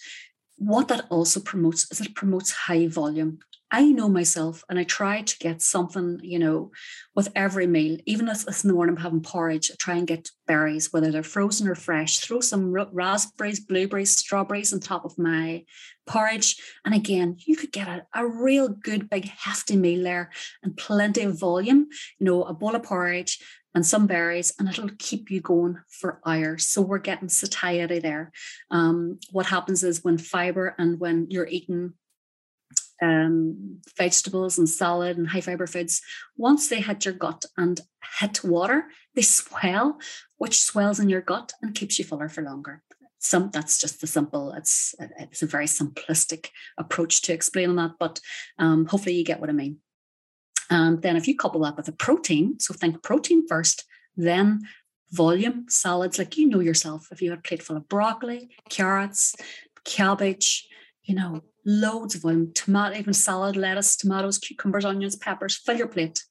what 0.57 0.87
that 0.87 1.05
also 1.09 1.39
promotes 1.39 1.91
is 1.91 2.01
it 2.01 2.15
promotes 2.15 2.51
high 2.51 2.87
volume. 2.87 3.39
I 3.73 3.85
know 3.85 4.07
myself 4.07 4.63
and 4.69 4.77
I 4.77 4.83
try 4.83 5.23
to 5.23 5.37
get 5.39 5.63
something, 5.63 6.19
you 6.21 6.37
know, 6.37 6.69
with 7.15 7.29
every 7.35 7.65
meal. 7.65 7.97
Even 8.05 8.27
if 8.27 8.47
it's 8.47 8.63
in 8.63 8.67
the 8.67 8.75
morning 8.75 8.95
I'm 8.95 9.01
having 9.01 9.23
porridge, 9.23 9.71
I 9.71 9.75
try 9.79 9.95
and 9.95 10.05
get 10.05 10.29
berries, 10.45 10.93
whether 10.93 11.11
they're 11.11 11.23
frozen 11.23 11.67
or 11.67 11.73
fresh, 11.73 12.19
throw 12.19 12.39
some 12.39 12.71
raspberries, 12.71 13.59
blueberries, 13.61 14.15
strawberries 14.15 14.73
on 14.73 14.79
top 14.79 15.05
of 15.05 15.17
my 15.17 15.65
porridge. 16.05 16.55
And 16.85 16.93
again, 16.93 17.37
you 17.47 17.55
could 17.55 17.71
get 17.71 17.87
a, 17.87 18.05
a 18.13 18.27
real 18.27 18.69
good 18.69 19.09
big 19.09 19.25
hefty 19.25 19.75
meal 19.75 20.03
there 20.03 20.29
and 20.61 20.77
plenty 20.77 21.23
of 21.23 21.39
volume, 21.39 21.87
you 22.19 22.25
know, 22.27 22.43
a 22.43 22.53
bowl 22.53 22.75
of 22.75 22.83
porridge 22.83 23.39
and 23.75 23.85
some 23.85 24.07
berries, 24.07 24.53
and 24.57 24.69
it'll 24.69 24.89
keep 24.99 25.31
you 25.31 25.41
going 25.41 25.79
for 25.89 26.21
hours. 26.25 26.67
So 26.67 26.81
we're 26.81 26.99
getting 26.99 27.29
satiety 27.29 27.99
there. 27.99 28.31
Um, 28.69 29.19
what 29.31 29.47
happens 29.47 29.83
is 29.83 30.03
when 30.03 30.17
fiber 30.17 30.75
and 30.77 30.99
when 30.99 31.27
you're 31.29 31.47
eating 31.47 31.93
um, 33.01 33.81
vegetables 33.97 34.57
and 34.57 34.69
salad 34.69 35.17
and 35.17 35.27
high 35.27 35.41
fiber 35.41 35.67
foods, 35.67 36.01
once 36.37 36.69
they 36.69 36.81
hit 36.81 37.05
your 37.05 37.13
gut 37.13 37.45
and 37.57 37.81
hit 38.19 38.43
water, 38.43 38.85
they 39.15 39.23
swell, 39.23 39.99
which 40.37 40.63
swells 40.63 40.99
in 40.99 41.09
your 41.09 41.21
gut 41.21 41.53
and 41.61 41.75
keeps 41.75 41.97
you 41.99 42.05
fuller 42.05 42.29
for 42.29 42.43
longer. 42.43 42.83
Some 43.19 43.51
that's 43.51 43.79
just 43.79 44.01
the 44.01 44.07
simple. 44.07 44.51
It's 44.51 44.95
it's 45.17 45.41
a 45.41 45.47
very 45.47 45.65
simplistic 45.65 46.49
approach 46.77 47.21
to 47.23 47.33
explaining 47.33 47.77
that, 47.77 47.91
but 47.97 48.19
um, 48.59 48.85
hopefully 48.85 49.15
you 49.15 49.23
get 49.23 49.39
what 49.39 49.49
I 49.49 49.53
mean. 49.53 49.77
And 50.69 51.01
then 51.01 51.15
if 51.15 51.27
you 51.27 51.35
couple 51.35 51.61
that 51.61 51.77
with 51.77 51.87
a 51.87 51.91
protein, 51.91 52.59
so 52.59 52.73
think 52.73 53.03
protein 53.03 53.47
first, 53.47 53.85
then 54.15 54.61
volume 55.11 55.65
salads, 55.69 56.17
like 56.17 56.37
you 56.37 56.47
know 56.47 56.59
yourself. 56.59 57.09
If 57.11 57.21
you 57.21 57.29
had 57.29 57.39
a 57.39 57.41
plate 57.41 57.61
full 57.61 57.77
of 57.77 57.87
broccoli, 57.87 58.49
carrots, 58.69 59.35
cabbage, 59.85 60.67
you 61.03 61.15
know, 61.15 61.41
loads 61.65 62.15
of 62.15 62.21
them, 62.21 62.51
tomato, 62.53 62.97
even 62.97 63.13
salad, 63.13 63.55
lettuce, 63.55 63.95
tomatoes, 63.95 64.37
cucumbers, 64.37 64.85
onions, 64.85 65.15
peppers, 65.15 65.55
fill 65.55 65.77
your 65.77 65.87
plate. 65.87 66.23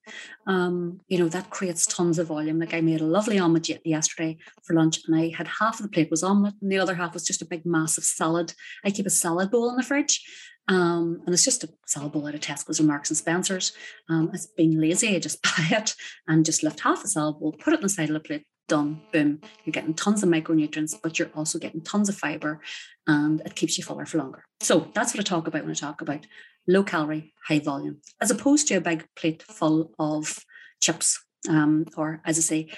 Um, 0.47 1.01
you 1.09 1.19
know, 1.19 1.29
that 1.29 1.51
creates 1.51 1.87
tons 1.87 2.19
of 2.19 2.29
volume. 2.29 2.59
Like 2.59 2.75
I 2.75 2.81
made 2.81 3.01
a 3.01 3.07
lovely 3.07 3.39
omelette 3.39 3.87
yesterday 3.87 4.39
for 4.63 4.75
lunch 4.75 5.01
and 5.07 5.17
I 5.17 5.33
had 5.37 5.49
half 5.49 5.79
of 5.79 5.85
the 5.85 5.93
plate 5.93 6.11
was 6.11 6.23
omelette 6.23 6.55
and 6.61 6.71
the 6.71 6.79
other 6.79 6.95
half 6.95 7.15
was 7.15 7.25
just 7.25 7.43
a 7.43 7.47
big 7.47 7.65
massive 7.65 8.05
salad. 8.05 8.55
I 8.85 8.91
keep 8.91 9.07
a 9.07 9.11
salad 9.11 9.51
bowl 9.51 9.71
in 9.71 9.77
the 9.77 9.83
fridge. 9.83 10.25
Um, 10.69 11.23
and 11.27 11.35
it's 11.35 11.45
just 11.45 11.65
a 11.65 11.71
salad 11.87 12.13
bowl 12.13 12.27
out 12.27 12.35
of 12.35 12.41
Tesco's 12.41 12.79
or 12.79 12.85
Marks 12.85 13.11
and 13.11 13.17
Spencer's. 13.17 13.73
Um, 14.09 14.31
it's 14.33 14.47
been 14.47 14.81
lazy. 14.81 15.17
I 15.17 15.19
just 15.19 15.43
buy 15.43 15.69
it 15.71 15.95
and 16.29 16.45
just 16.45 16.63
lift 16.63 16.81
half 16.81 17.03
the 17.03 17.09
salad 17.09 17.39
bowl, 17.41 17.53
put 17.53 17.75
it 17.75 17.81
in 17.81 17.83
the 17.83 17.89
side 17.89 18.09
of 18.11 18.15
the 18.15 18.21
plate, 18.21 18.47
done, 18.73 19.03
boom. 19.13 19.39
You're 19.65 19.73
getting 19.73 19.93
tons 19.93 20.23
of 20.23 20.31
micronutrients, 20.31 20.95
but 21.03 21.19
you're 21.19 21.29
also 21.35 21.59
getting 21.59 21.83
tons 21.83 22.09
of 22.09 22.17
fiber 22.17 22.59
and 23.07 23.43
it 23.43 23.55
keeps 23.55 23.77
you 23.77 23.85
fuller 23.85 24.07
for 24.07 24.17
longer. 24.17 24.45
So 24.61 24.89
that's 24.95 25.13
what 25.13 25.21
I 25.21 25.25
talk 25.25 25.47
about 25.47 25.61
when 25.63 25.73
I 25.73 25.75
talk 25.75 26.01
about 26.01 26.27
low 26.67 26.83
calorie, 26.83 27.35
high 27.47 27.59
volume, 27.59 27.99
as 28.23 28.31
opposed 28.31 28.69
to 28.69 28.77
a 28.77 28.81
big 28.81 29.05
plate 29.15 29.43
full 29.43 29.93
of 29.99 30.39
chips. 30.81 31.23
Um, 31.51 31.85
or 31.99 32.23
as 32.25 32.39
I 32.39 32.41
say, 32.41 32.71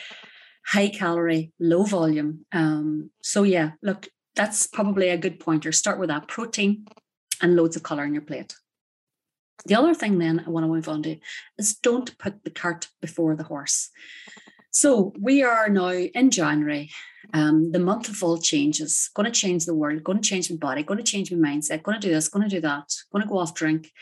high 0.66 0.88
calorie, 0.88 1.52
low 1.60 1.84
volume. 1.84 2.44
Um, 2.50 3.10
so 3.22 3.44
yeah, 3.44 3.72
look, 3.80 4.08
that's 4.34 4.66
probably 4.66 5.10
a 5.10 5.16
good 5.16 5.38
pointer. 5.38 5.70
Start 5.70 6.00
with 6.00 6.08
that 6.08 6.26
protein 6.26 6.86
and 7.40 7.54
loads 7.54 7.76
of 7.76 7.84
color 7.84 8.02
on 8.02 8.14
your 8.14 8.22
plate. 8.22 8.56
The 9.64 9.76
other 9.76 9.94
thing 9.94 10.18
then 10.18 10.42
I 10.44 10.50
want 10.50 10.64
to 10.64 10.68
move 10.68 10.88
on 10.88 11.04
to 11.04 11.18
is 11.56 11.76
don't 11.76 12.18
put 12.18 12.42
the 12.42 12.50
cart 12.50 12.88
before 13.00 13.36
the 13.36 13.44
horse. 13.44 13.90
So 14.74 15.12
we 15.20 15.44
are 15.44 15.68
now 15.68 15.92
in 15.92 16.32
January, 16.32 16.90
um, 17.32 17.70
the 17.70 17.78
month 17.78 18.08
of 18.08 18.20
all 18.24 18.38
changes, 18.38 19.08
going 19.14 19.24
to 19.24 19.40
change 19.40 19.66
the 19.66 19.74
world, 19.74 20.02
going 20.02 20.20
to 20.20 20.28
change 20.28 20.50
my 20.50 20.56
body, 20.56 20.82
going 20.82 20.98
to 20.98 21.04
change 21.04 21.30
my 21.30 21.48
mindset, 21.48 21.84
going 21.84 22.00
to 22.00 22.04
do 22.04 22.12
this, 22.12 22.28
going 22.28 22.42
to 22.42 22.52
do 22.56 22.60
that, 22.60 22.92
going 23.12 23.22
to 23.22 23.28
go 23.28 23.38
off 23.38 23.54
drink. 23.54 23.92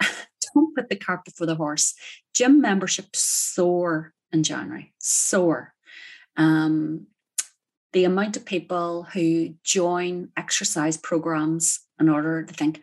don't 0.54 0.76
put 0.76 0.88
the 0.88 0.94
cart 0.94 1.24
before 1.24 1.48
the 1.48 1.56
horse. 1.56 1.94
Gym 2.34 2.60
membership 2.60 3.16
soar 3.16 4.14
in 4.30 4.44
January, 4.44 4.94
soar. 4.98 5.74
Um, 6.36 7.08
the 7.92 8.04
amount 8.04 8.36
of 8.36 8.44
people 8.44 9.02
who 9.02 9.56
join 9.64 10.28
exercise 10.36 10.96
programs 10.96 11.80
in 11.98 12.08
order 12.08 12.44
to 12.44 12.54
think, 12.54 12.80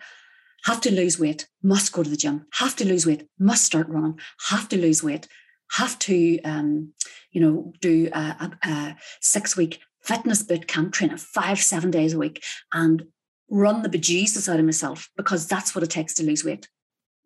have 0.66 0.82
to 0.82 0.94
lose 0.94 1.18
weight, 1.18 1.48
must 1.64 1.94
go 1.94 2.04
to 2.04 2.10
the 2.10 2.18
gym, 2.18 2.48
have 2.56 2.76
to 2.76 2.86
lose 2.86 3.06
weight, 3.06 3.30
must 3.40 3.64
start 3.64 3.88
running, 3.88 4.20
have 4.50 4.68
to 4.68 4.78
lose 4.78 5.02
weight, 5.02 5.30
have 5.72 5.98
to, 6.00 6.42
um, 6.42 6.94
you 7.32 7.42
know, 7.42 7.74
do 7.82 8.10
a, 8.14 8.18
a, 8.18 8.68
a 8.68 8.98
six 9.22 9.56
week 9.56 9.80
fitness 10.02 10.44
boot 10.44 10.68
camp, 10.68 10.94
training 10.94 11.18
five, 11.18 11.60
seven 11.60 11.92
days 11.92 12.14
a 12.14 12.18
week, 12.18 12.44
and 12.74 13.06
run 13.50 13.82
the 13.82 13.90
bejesus 13.90 14.52
out 14.52 14.60
of 14.60 14.66
myself 14.66 15.10
because 15.18 15.48
that's 15.48 15.76
what 15.76 15.84
it 15.84 15.90
takes 15.90 16.14
to 16.16 16.24
lose 16.24 16.44
weight. 16.44 16.70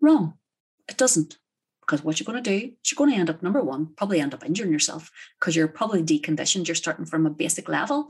Wrong. 0.02 0.34
It 0.90 0.98
doesn't. 0.98 1.38
Because 1.82 2.04
what 2.04 2.18
you're 2.20 2.26
going 2.26 2.42
to 2.42 2.50
do 2.50 2.68
is 2.68 2.92
you're 2.92 2.98
going 2.98 3.12
to 3.12 3.18
end 3.18 3.30
up, 3.30 3.44
number 3.44 3.62
one, 3.62 3.90
probably 3.98 4.22
end 4.22 4.34
up 4.34 4.46
injuring 4.46 4.72
yourself 4.72 5.12
because 5.40 5.54
you're 5.54 5.68
probably 5.68 6.02
deconditioned. 6.02 6.68
You're 6.68 6.76
starting 6.76 7.06
from 7.06 7.26
a 7.26 7.30
basic 7.30 7.68
level 7.68 8.10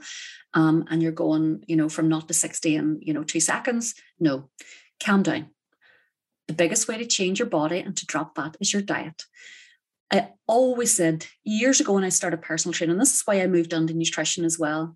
um, 0.54 0.86
and 0.90 1.02
you're 1.02 1.12
going, 1.12 1.64
you 1.68 1.76
know, 1.76 1.90
from 1.90 2.08
not 2.08 2.28
to 2.28 2.36
60 2.36 2.76
in, 2.76 3.00
you 3.02 3.14
know, 3.14 3.24
two 3.24 3.40
seconds. 3.40 3.96
No, 4.20 4.50
calm 5.04 5.24
down. 5.24 5.48
The 6.48 6.54
biggest 6.54 6.88
way 6.88 6.98
to 7.00 7.06
change 7.06 7.40
your 7.40 7.48
body 7.48 7.80
and 7.80 7.98
to 7.98 8.06
drop 8.06 8.36
fat 8.36 8.58
is 8.60 8.74
your 8.74 8.82
diet. 8.82 9.24
I 10.14 10.30
always 10.48 10.96
said 10.96 11.26
years 11.44 11.82
ago 11.82 11.94
when 11.94 12.04
I 12.04 12.10
started 12.10 12.44
personal 12.44 12.74
training, 12.74 12.98
this 13.00 13.16
is 13.16 13.22
why 13.26 13.42
I 13.42 13.48
moved 13.48 13.74
on 13.74 13.88
to 13.88 13.94
nutrition 13.94 14.46
as 14.46 14.60
well. 14.60 14.96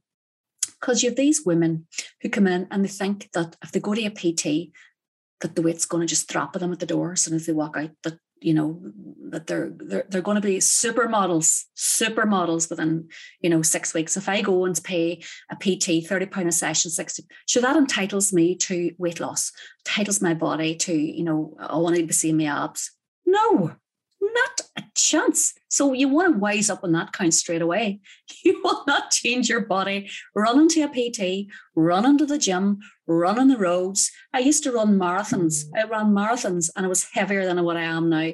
Because 0.80 1.02
you 1.02 1.10
have 1.10 1.18
these 1.18 1.44
women 1.44 1.88
who 2.22 2.30
come 2.30 2.46
in 2.46 2.68
and 2.70 2.84
they 2.84 2.90
think 2.90 3.32
that 3.34 3.56
if 3.64 3.72
they 3.72 3.80
go 3.80 3.96
to 3.96 4.06
a 4.06 4.12
PT, 4.12 4.72
that 5.42 5.56
the 5.56 5.64
weight's 5.64 5.86
going 5.86 6.02
to 6.02 6.08
just 6.08 6.30
drop 6.30 6.56
at 6.56 6.60
them 6.60 6.72
at 6.72 6.80
the 6.80 6.86
door 6.86 7.14
as 7.14 7.22
soon 7.22 7.34
as 7.34 7.48
they 7.48 7.54
walk 7.54 7.76
out, 7.76 7.90
that 8.04 8.20
you 8.42 8.54
know 8.54 8.80
that 9.32 9.48
they're 9.48 9.72
they're, 9.76 10.06
they're 10.10 10.22
going 10.22 10.36
to 10.36 10.48
be 10.48 10.58
supermodels 10.58 11.64
supermodels 11.76 12.70
within 12.70 13.10
you 13.42 13.50
know 13.50 13.64
six 13.64 13.96
weeks 13.96 14.16
if 14.16 14.30
i 14.30 14.42
go 14.42 14.66
and 14.66 14.80
pay 14.84 15.24
a 15.50 15.56
pt 15.56 16.08
30 16.08 16.28
pound 16.28 16.48
a 16.48 16.52
session 16.52 16.92
60 16.92 17.24
so 17.48 17.60
that 17.62 17.76
entitles 17.76 18.32
me 18.32 18.56
to 18.56 18.92
weight 19.00 19.20
loss 19.20 19.52
entitles 19.88 20.22
my 20.22 20.36
body 20.36 20.76
to 20.76 20.94
you 20.94 21.24
know 21.24 21.58
i 21.60 21.78
want 21.78 21.96
to 21.96 22.06
be 22.06 22.14
seeing 22.14 22.38
my 22.38 22.46
abs 22.46 22.92
no 23.26 23.76
not 24.34 24.62
a 24.78 24.84
chance. 24.96 25.54
So 25.70 25.94
you 25.94 26.08
want 26.08 26.34
to 26.34 26.40
wise 26.40 26.70
up 26.70 26.84
on 26.84 26.92
that 26.94 27.14
count 27.14 27.34
straight 27.34 27.62
away. 27.62 28.00
You 28.44 28.62
will 28.64 28.84
not 28.88 29.12
change 29.12 29.50
your 29.50 29.62
body. 29.62 30.10
Run 30.36 30.60
into 30.60 30.84
a 30.84 30.88
PT, 30.88 31.52
run 31.76 32.06
into 32.06 32.26
the 32.26 32.38
gym, 32.38 32.80
run 33.06 33.40
on 33.40 33.48
the 33.48 33.58
roads. 33.58 34.12
I 34.34 34.40
used 34.40 34.64
to 34.64 34.72
run 34.72 34.98
marathons. 34.98 35.66
I 35.76 35.84
ran 35.84 36.14
marathons 36.14 36.70
and 36.76 36.86
I 36.86 36.90
was 36.90 37.10
heavier 37.12 37.46
than 37.46 37.64
what 37.64 37.78
I 37.78 37.84
am 37.84 38.10
now. 38.10 38.32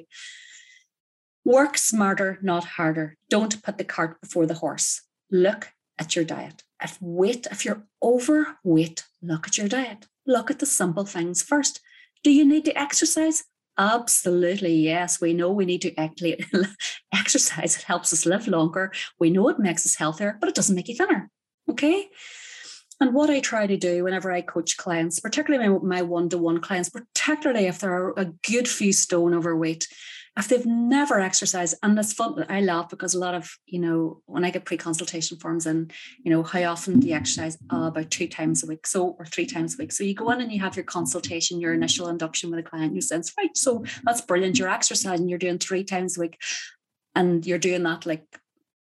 Work 1.46 1.78
smarter, 1.78 2.40
not 2.42 2.64
harder. 2.64 3.18
Don't 3.30 3.62
put 3.64 3.78
the 3.78 3.84
cart 3.84 4.22
before 4.22 4.46
the 4.46 4.54
horse. 4.56 5.02
Look 5.32 5.72
at 5.98 6.16
your 6.16 6.26
diet. 6.26 6.64
If 6.82 7.02
weight, 7.02 7.48
if 7.52 7.66
you're 7.66 7.84
overweight, 8.02 9.06
look 9.22 9.48
at 9.48 9.58
your 9.58 9.68
diet. 9.68 10.08
Look 10.26 10.50
at 10.50 10.60
the 10.60 10.66
simple 10.66 11.06
things 11.06 11.42
first. 11.42 11.82
Do 12.24 12.32
you 12.32 12.46
need 12.46 12.66
to 12.66 12.80
exercise? 12.80 13.44
Absolutely, 13.78 14.76
yes. 14.76 15.20
We 15.20 15.34
know 15.34 15.52
we 15.52 15.66
need 15.66 15.82
to 15.82 16.00
actually 16.00 16.46
exercise. 17.14 17.76
It 17.76 17.84
helps 17.84 18.14
us 18.14 18.26
live 18.26 18.48
longer. 18.48 18.92
We 19.20 19.30
know 19.30 19.50
it 19.50 19.60
makes 19.60 19.86
us 19.86 19.96
healthier, 19.96 20.38
but 20.40 20.50
it 20.50 20.56
doesn't 20.56 20.76
make 20.76 20.88
you 20.88 20.96
thinner. 20.96 21.30
Okay. 21.70 22.10
And 23.00 23.14
what 23.14 23.30
I 23.30 23.40
try 23.40 23.66
to 23.66 23.76
do 23.76 24.04
whenever 24.04 24.32
I 24.32 24.42
coach 24.42 24.78
clients, 24.78 25.20
particularly 25.20 25.80
my 25.84 26.04
one 26.04 26.30
to 26.30 26.38
one 26.38 26.62
clients, 26.62 26.90
particularly 26.90 27.66
if 27.66 27.80
they're 27.80 28.12
a 28.12 28.32
good 28.48 28.68
few 28.68 28.94
stone 28.94 29.34
overweight, 29.34 29.88
if 30.38 30.48
they've 30.48 30.66
never 30.66 31.20
exercised, 31.20 31.76
and 31.84 31.98
it's 32.00 32.14
fun, 32.14 32.44
I 32.50 32.62
laugh 32.62 32.90
because 32.90 33.14
a 33.14 33.20
lot 33.20 33.36
of, 33.36 33.56
you 33.68 33.80
know, 33.80 34.22
when 34.26 34.44
I 34.44 34.50
get 34.50 34.66
pre 34.66 34.78
consultation 34.78 35.38
forms 35.38 35.68
and, 35.68 35.94
you 36.24 36.32
know, 36.32 36.42
how 36.42 36.64
often 36.64 37.00
do 37.00 37.08
you 37.08 37.14
exercise? 37.14 37.58
Uh, 37.72 37.84
about 37.84 38.10
two 38.10 38.28
times 38.28 38.64
a 38.64 38.68
week, 38.68 38.88
so, 38.88 39.16
or 39.20 39.26
three 39.26 39.46
times 39.46 39.76
a 39.76 39.78
week. 39.78 39.92
So 39.92 40.04
you 40.04 40.16
go 40.16 40.32
in 40.32 40.42
and 40.42 40.52
you 40.52 40.60
have 40.62 40.76
your 40.76 40.86
consultation, 40.86 41.62
your 41.62 41.74
initial 41.74 42.08
induction 42.08 42.50
with 42.50 42.60
a 42.60 42.64
client, 42.64 42.96
you 42.96 43.02
sense, 43.02 43.32
right, 43.38 43.56
so 43.56 43.84
that's 44.04 44.22
brilliant. 44.22 44.58
You're 44.58 44.70
exercising, 44.70 45.30
you're 45.30 45.38
doing 45.38 45.60
three 45.60 45.84
times 45.84 46.18
a 46.18 46.22
week, 46.22 46.42
and 47.16 47.46
you're 47.46 47.60
doing 47.60 47.84
that 47.84 48.08
like 48.08 48.26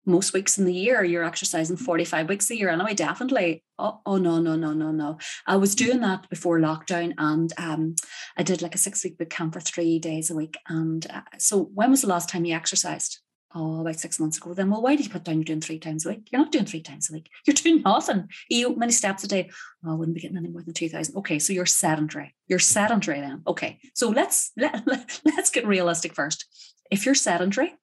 most 0.07 0.33
weeks 0.33 0.59
in 0.59 0.65
the 0.65 0.75
year 0.75 1.05
you're 1.05 1.25
exercising 1.25 1.77
45 1.77 2.29
weeks 2.29 2.51
a 2.51 2.57
year. 2.57 2.71
Anyway 2.71 2.95
definitely. 2.95 3.65
Oh, 3.79 4.01
oh 4.05 4.17
no 4.17 4.41
no 4.41 4.57
no 4.57 4.73
no 4.73 4.91
no. 4.91 5.19
I 5.47 5.57
was 5.57 5.75
doing 5.75 6.01
that 6.01 6.29
before 6.29 6.59
lockdown 6.59 7.15
and 7.19 7.53
um, 7.59 7.95
i 8.37 8.43
did 8.43 8.63
like 8.63 8.75
a 8.75 8.79
six 8.79 9.03
week 9.05 9.19
boot 9.19 9.31
camp 9.31 9.55
for 9.55 9.61
three 9.61 9.99
days 9.99 10.31
a 10.31 10.37
week. 10.37 10.57
And 10.69 11.07
uh, 11.11 11.23
so 11.39 11.71
when 11.75 11.91
was 11.91 12.03
the 12.03 12.09
last 12.09 12.29
time 12.29 12.45
you 12.45 12.55
exercised? 12.55 13.21
Oh 13.53 13.81
about 13.81 13.99
six 13.99 14.21
months 14.21 14.37
ago. 14.37 14.55
Then 14.55 14.71
well 14.71 14.83
why 14.83 14.97
did 14.97 15.07
you 15.07 15.13
put 15.13 15.25
down 15.25 15.37
you're 15.37 15.45
doing 15.45 15.61
three 15.61 15.79
times 15.79 16.07
a 16.07 16.11
week? 16.11 16.29
You're 16.31 16.41
not 16.41 16.53
doing 16.53 16.67
three 16.67 16.83
times 16.83 17.11
a 17.11 17.15
week. 17.15 17.29
You're 17.47 17.55
doing 17.55 17.83
nothing. 17.83 18.29
You 18.49 18.77
many 18.77 18.93
steps 18.93 19.25
a 19.25 19.29
day. 19.29 19.51
Oh, 19.85 19.93
i 19.93 19.95
wouldn't 19.95 20.15
be 20.15 20.21
getting 20.21 20.37
any 20.37 20.49
more 20.49 20.63
than 20.63 20.75
2000 20.75 21.17
okay 21.17 21.39
so 21.39 21.53
you're 21.53 21.67
sedentary. 21.67 22.35
You're 22.47 22.59
sedentary 22.59 23.21
then. 23.21 23.43
Okay 23.47 23.81
so 23.95 24.09
let's 24.09 24.53
let, 24.57 24.83
let, 24.87 25.21
let's 25.25 25.51
get 25.51 25.67
realistic 25.67 26.15
first. 26.15 26.47
If 26.91 27.05
you're 27.07 27.15
sedentary 27.15 27.75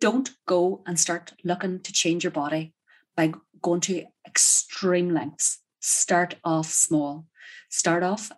don't 0.00 0.30
go 0.46 0.82
and 0.86 0.98
start 0.98 1.32
looking 1.44 1.80
to 1.80 1.92
change 1.92 2.24
your 2.24 2.30
body 2.30 2.74
by 3.16 3.32
going 3.62 3.80
to 3.82 4.04
extreme 4.26 5.10
lengths. 5.10 5.60
Start 5.80 6.36
off 6.44 6.66
small. 6.66 7.26
Start 7.70 8.02
off 8.02 8.30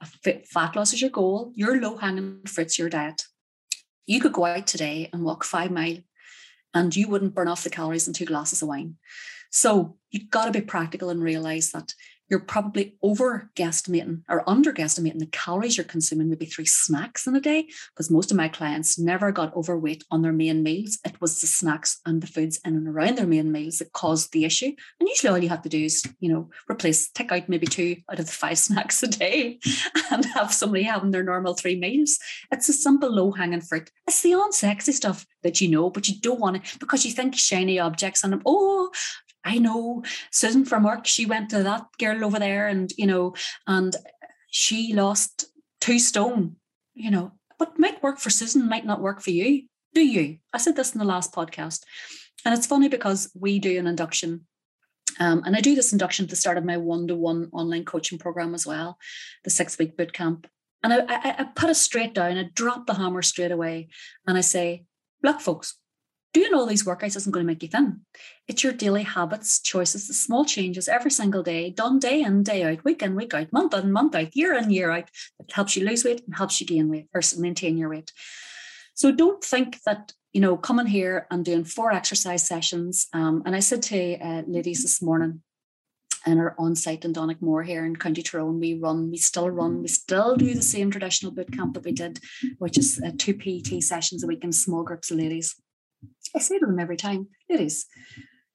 fat 0.50 0.76
loss 0.76 0.92
is 0.92 1.00
your 1.00 1.10
goal. 1.10 1.52
Your 1.54 1.80
low 1.80 1.96
hanging 1.96 2.40
fruit's 2.46 2.78
your 2.78 2.88
diet. 2.88 3.25
You 4.06 4.20
could 4.20 4.32
go 4.32 4.44
out 4.44 4.66
today 4.66 5.10
and 5.12 5.25
walk 5.25 5.44
five 5.44 5.70
mile 5.70 5.98
and 6.75 6.94
you 6.94 7.08
wouldn't 7.08 7.34
burn 7.34 7.48
off 7.48 7.64
the 7.64 7.70
calories 7.70 8.06
in 8.06 8.14
two 8.14 8.25
glasses 8.25 8.62
of 8.62 8.68
wine. 8.68 8.96
So 9.50 9.96
you've 10.10 10.30
got 10.30 10.46
to 10.46 10.52
be 10.52 10.60
practical 10.60 11.10
and 11.10 11.22
realize 11.22 11.70
that 11.70 11.94
you're 12.28 12.40
probably 12.40 12.97
over 13.02 13.50
guesstimating 13.56 14.23
or 14.28 14.49
under 14.49 14.73
guesstimating 14.73 15.18
the 15.18 15.26
calories 15.26 15.76
you're 15.76 15.85
consuming, 15.85 16.28
maybe 16.28 16.47
three 16.47 16.66
snacks 16.66 17.26
in 17.26 17.37
a 17.37 17.40
day. 17.40 17.68
Because 17.95 18.11
most 18.11 18.30
of 18.30 18.37
my 18.37 18.49
clients 18.49 18.99
never 18.99 19.30
got 19.33 19.54
overweight 19.54 20.04
on 20.11 20.23
their 20.23 20.33
main 20.33 20.62
meals. 20.62 20.99
It 21.04 21.21
was 21.21 21.40
the 21.40 21.47
snacks 21.47 22.00
and 22.04 22.21
the 22.21 22.26
foods 22.26 22.61
in 22.64 22.76
and 22.76 22.88
around 22.88 23.18
their 23.18 23.26
main 23.26 23.52
meals 23.52 23.78
that 23.78 23.92
caused 23.92 24.33
the 24.33 24.45
issue. 24.45 24.73
And 25.00 25.09
usually 25.09 25.30
all 25.30 25.38
you 25.38 25.49
have 25.49 25.62
to 25.62 25.68
do 25.68 25.85
is, 25.85 26.04
you 26.21 26.33
know, 26.33 26.50
replace, 26.71 27.11
take 27.11 27.33
out 27.33 27.49
maybe 27.49 27.66
two 27.66 27.97
out 28.11 28.18
of 28.18 28.26
the 28.26 28.33
five 28.33 28.59
snacks 28.66 29.02
a 29.02 29.09
day 29.09 29.61
and 30.11 30.25
have 30.26 30.52
somebody 30.52 30.83
having 30.83 31.11
their 31.11 31.23
normal 31.23 31.54
three 31.54 31.78
meals. 31.78 32.18
It's 32.50 32.68
a 32.68 32.73
simple 32.73 33.11
low 33.11 33.33
hanging 33.33 33.61
fruit. 33.61 33.90
It's 34.06 34.23
the 34.23 34.33
unsexy 34.33 34.92
stuff 34.92 35.26
that 35.42 35.61
you 35.61 35.68
know, 35.68 35.90
but 35.90 36.09
you 36.09 36.21
don't 36.21 36.40
want 36.40 36.56
it 36.56 36.62
because 36.80 37.04
you 37.04 37.12
think 37.12 37.37
shiny 37.37 37.78
objects 37.78 38.25
and 38.25 38.42
oh, 38.45 38.90
I 39.47 39.59
know 39.59 40.03
Susan 40.31 40.65
from 40.65 40.85
work, 40.85 41.07
she 41.07 41.25
went 41.25 41.50
to 41.50 41.62
that 41.62 41.87
girl 41.99 42.25
over 42.25 42.38
there 42.38 42.67
and, 42.67 42.93
you 42.99 43.07
know, 43.07 43.35
and 43.67 43.95
she 44.50 44.93
lost 44.93 45.47
two 45.81 45.99
stone, 45.99 46.57
you 46.95 47.11
know, 47.11 47.33
what 47.59 47.79
might 47.79 48.03
work 48.03 48.19
for 48.19 48.31
Susan 48.31 48.69
might 48.69 48.85
not 48.85 49.00
work 49.00 49.21
for 49.21 49.31
you. 49.31 49.62
Do 49.95 50.05
you? 50.05 50.38
I 50.53 50.59
said 50.59 50.76
this 50.76 50.95
in 50.95 50.99
the 50.99 51.05
last 51.05 51.33
podcast. 51.33 51.85
And 52.45 52.55
it's 52.55 52.67
funny 52.67 52.88
because 52.88 53.31
we 53.35 53.59
do 53.59 53.79
an 53.79 53.87
induction 53.87 54.47
um, 55.19 55.43
and 55.47 55.57
I 55.57 55.61
do 55.61 55.75
this 55.75 55.93
induction 55.93 56.25
at 56.25 56.31
the 56.31 56.37
start 56.37 56.59
of 56.59 56.65
my 56.65 56.76
one 56.76 57.09
to 57.09 57.15
one 57.15 57.49
online 57.53 57.85
coaching 57.85 58.19
program 58.19 58.55
as 58.55 58.67
well, 58.67 58.99
the 59.45 59.50
six 59.50 59.79
week 59.79 59.97
boot 59.97 60.12
camp. 60.12 60.47
And 60.83 60.93
I, 60.93 60.99
I, 61.09 61.35
I, 61.38 61.45
put 61.45 61.71
it 61.71 61.75
straight 61.75 62.15
down, 62.15 62.37
I 62.37 62.50
drop 62.55 62.87
the 62.87 62.95
hammer 62.95 63.23
straight 63.23 63.50
away, 63.50 63.88
and 64.26 64.37
I 64.37 64.43
say, 64.43 64.85
Look, 65.23 65.41
folks, 65.41 65.76
doing 66.37 66.52
all 66.52 66.66
these 66.66 66.85
workouts 66.85 67.16
isn't 67.16 67.33
going 67.33 67.45
to 67.45 67.50
make 67.50 67.62
you 67.62 67.69
thin. 67.69 68.00
It's 68.47 68.62
your 68.62 68.75
daily 68.75 69.05
habits, 69.05 69.59
choices, 69.59 70.07
the 70.07 70.12
small 70.12 70.45
changes 70.45 70.87
every 70.87 71.11
single 71.11 71.43
day, 71.43 71.71
done 71.71 71.99
day 71.99 72.21
in, 72.21 72.43
day 72.43 72.62
out, 72.62 72.85
week 72.85 73.02
in, 73.02 73.16
week 73.16 73.33
out, 73.33 73.50
month 73.55 73.73
in, 73.73 73.90
month 73.90 74.14
out, 74.14 74.37
year 74.37 74.52
in, 74.52 74.71
year 74.71 74.90
out, 74.90 75.09
that 75.38 75.50
helps 75.50 75.76
you 75.76 75.87
lose 75.87 76.05
weight 76.05 76.23
and 76.26 76.37
helps 76.37 76.61
you 76.61 76.66
gain 76.66 76.90
weight 76.90 77.09
or 77.14 77.23
maintain 77.38 77.78
your 77.78 77.88
weight. 77.88 78.12
So 78.93 79.12
don't 79.12 79.43
think 79.43 79.81
that, 79.87 80.12
you 80.35 80.43
know, 80.43 80.59
coming 80.59 80.85
here 80.85 81.26
and 81.31 81.43
doing 81.43 81.64
four 81.64 81.90
exercise 81.90 82.47
sessions. 82.47 83.07
Um, 83.14 83.43
and 83.47 83.57
I 83.57 83.61
said 83.61 83.81
to 83.85 84.19
uh, 84.19 84.43
ladies 84.47 84.83
this 84.83 85.00
morning, 85.00 85.40
in 86.26 86.38
our 86.38 86.55
on-site 86.59 87.07
in 87.07 87.14
Donaghmore 87.14 87.64
here 87.64 87.87
in 87.87 87.97
County 87.97 88.23
Tyrone, 88.23 88.61
we 88.61 88.75
run, 88.75 89.11
we 89.11 89.16
still 89.16 89.49
run, 89.49 89.81
we 89.81 89.88
still 89.88 90.37
do 90.37 90.52
the 90.52 90.61
same 90.62 90.90
traditional 90.90 91.33
boot 91.33 91.50
camp 91.50 91.73
that 91.75 91.85
we 91.85 91.93
did, 91.93 92.19
which 92.59 92.76
is 92.76 93.00
uh, 93.02 93.12
two 93.16 93.33
PT 93.33 93.83
sessions 93.83 94.23
a 94.23 94.26
week 94.26 94.45
in 94.45 94.52
small 94.52 94.83
groups 94.83 95.11
of 95.11 95.16
ladies. 95.16 95.55
I 96.35 96.38
say 96.40 96.59
to 96.59 96.66
them 96.66 96.78
every 96.78 96.97
time, 96.97 97.28
ladies, 97.49 97.87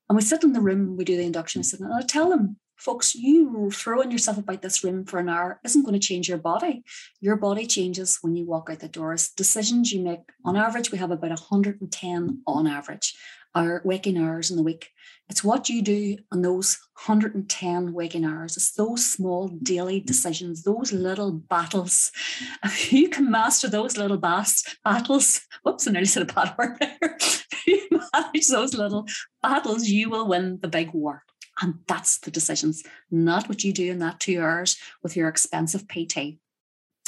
And 0.10 0.16
we 0.16 0.22
sit 0.22 0.44
in 0.44 0.54
the 0.54 0.62
room, 0.62 0.98
we 0.98 1.06
do 1.06 1.16
the 1.16 1.24
induction, 1.24 1.62
and 1.80 1.94
I 1.94 2.01
tell 2.01 2.30
them, 2.30 2.58
folks, 2.75 3.13
you 3.13 3.70
throwing 3.72 4.12
yourself 4.12 4.38
about 4.38 4.62
this 4.62 4.84
room 4.84 5.06
for 5.06 5.20
an 5.20 5.30
hour 5.30 5.60
isn't 5.63 5.84
going 5.84 5.94
to 5.94 6.08
change 6.08 6.28
your 6.28 6.40
body. 6.40 6.84
Your 7.22 7.36
body 7.36 7.68
changes 7.68 8.18
when 8.22 8.36
you 8.36 8.46
walk 8.46 8.70
out 8.72 8.80
the 8.80 8.90
doors. 8.90 9.30
Decisions 9.30 9.94
you 9.94 10.04
make, 10.04 10.22
on 10.44 10.58
average, 10.58 10.92
we 10.92 10.98
have 10.98 11.12
about 11.12 11.30
110 11.30 12.42
on 12.48 12.68
average, 12.68 13.16
our 13.55 13.81
waking 13.84 14.17
hours 14.17 14.51
in 14.51 14.58
the 14.58 14.63
week. 14.63 14.89
It's 15.29 15.43
what 15.43 15.70
you 15.70 15.81
do 15.81 16.17
on 16.31 16.41
those 16.41 16.77
110 17.05 17.93
waking 17.93 18.25
hours. 18.25 18.58
It's 18.58 18.74
those 18.74 19.05
small 19.05 19.48
daily 19.48 20.00
decisions, 20.00 20.63
those 20.63 20.91
little 20.91 21.31
battles. 21.31 22.12
If 22.65 22.91
you 22.91 23.10
can 23.10 23.31
master 23.31 23.70
those 23.70 23.98
little 23.98 24.17
bas- 24.17 24.63
battles, 24.84 25.41
whoops, 25.63 25.88
I 25.88 25.91
nearly 25.91 26.05
said 26.05 26.24
a 26.24 26.34
bad 26.34 26.55
word 26.58 26.77
there. 26.79 27.17
if 27.20 27.48
you 27.65 27.88
manage 27.91 28.48
those 28.48 28.74
little 28.74 29.05
battles, 29.41 29.88
you 29.88 30.10
will 30.10 30.27
win 30.27 30.60
the 30.62 30.67
big 30.67 30.93
war. 30.93 31.24
And 31.62 31.75
that's 31.88 32.20
the 32.20 32.31
decisions, 32.31 32.84
not 33.10 33.48
what 33.48 33.63
you 33.63 33.72
do 33.72 33.91
in 33.91 34.00
that 34.00 34.20
two 34.20 34.41
hours 34.41 34.77
with 35.03 35.15
your 35.15 35.27
expensive 35.27 35.88
PT. 35.88 36.39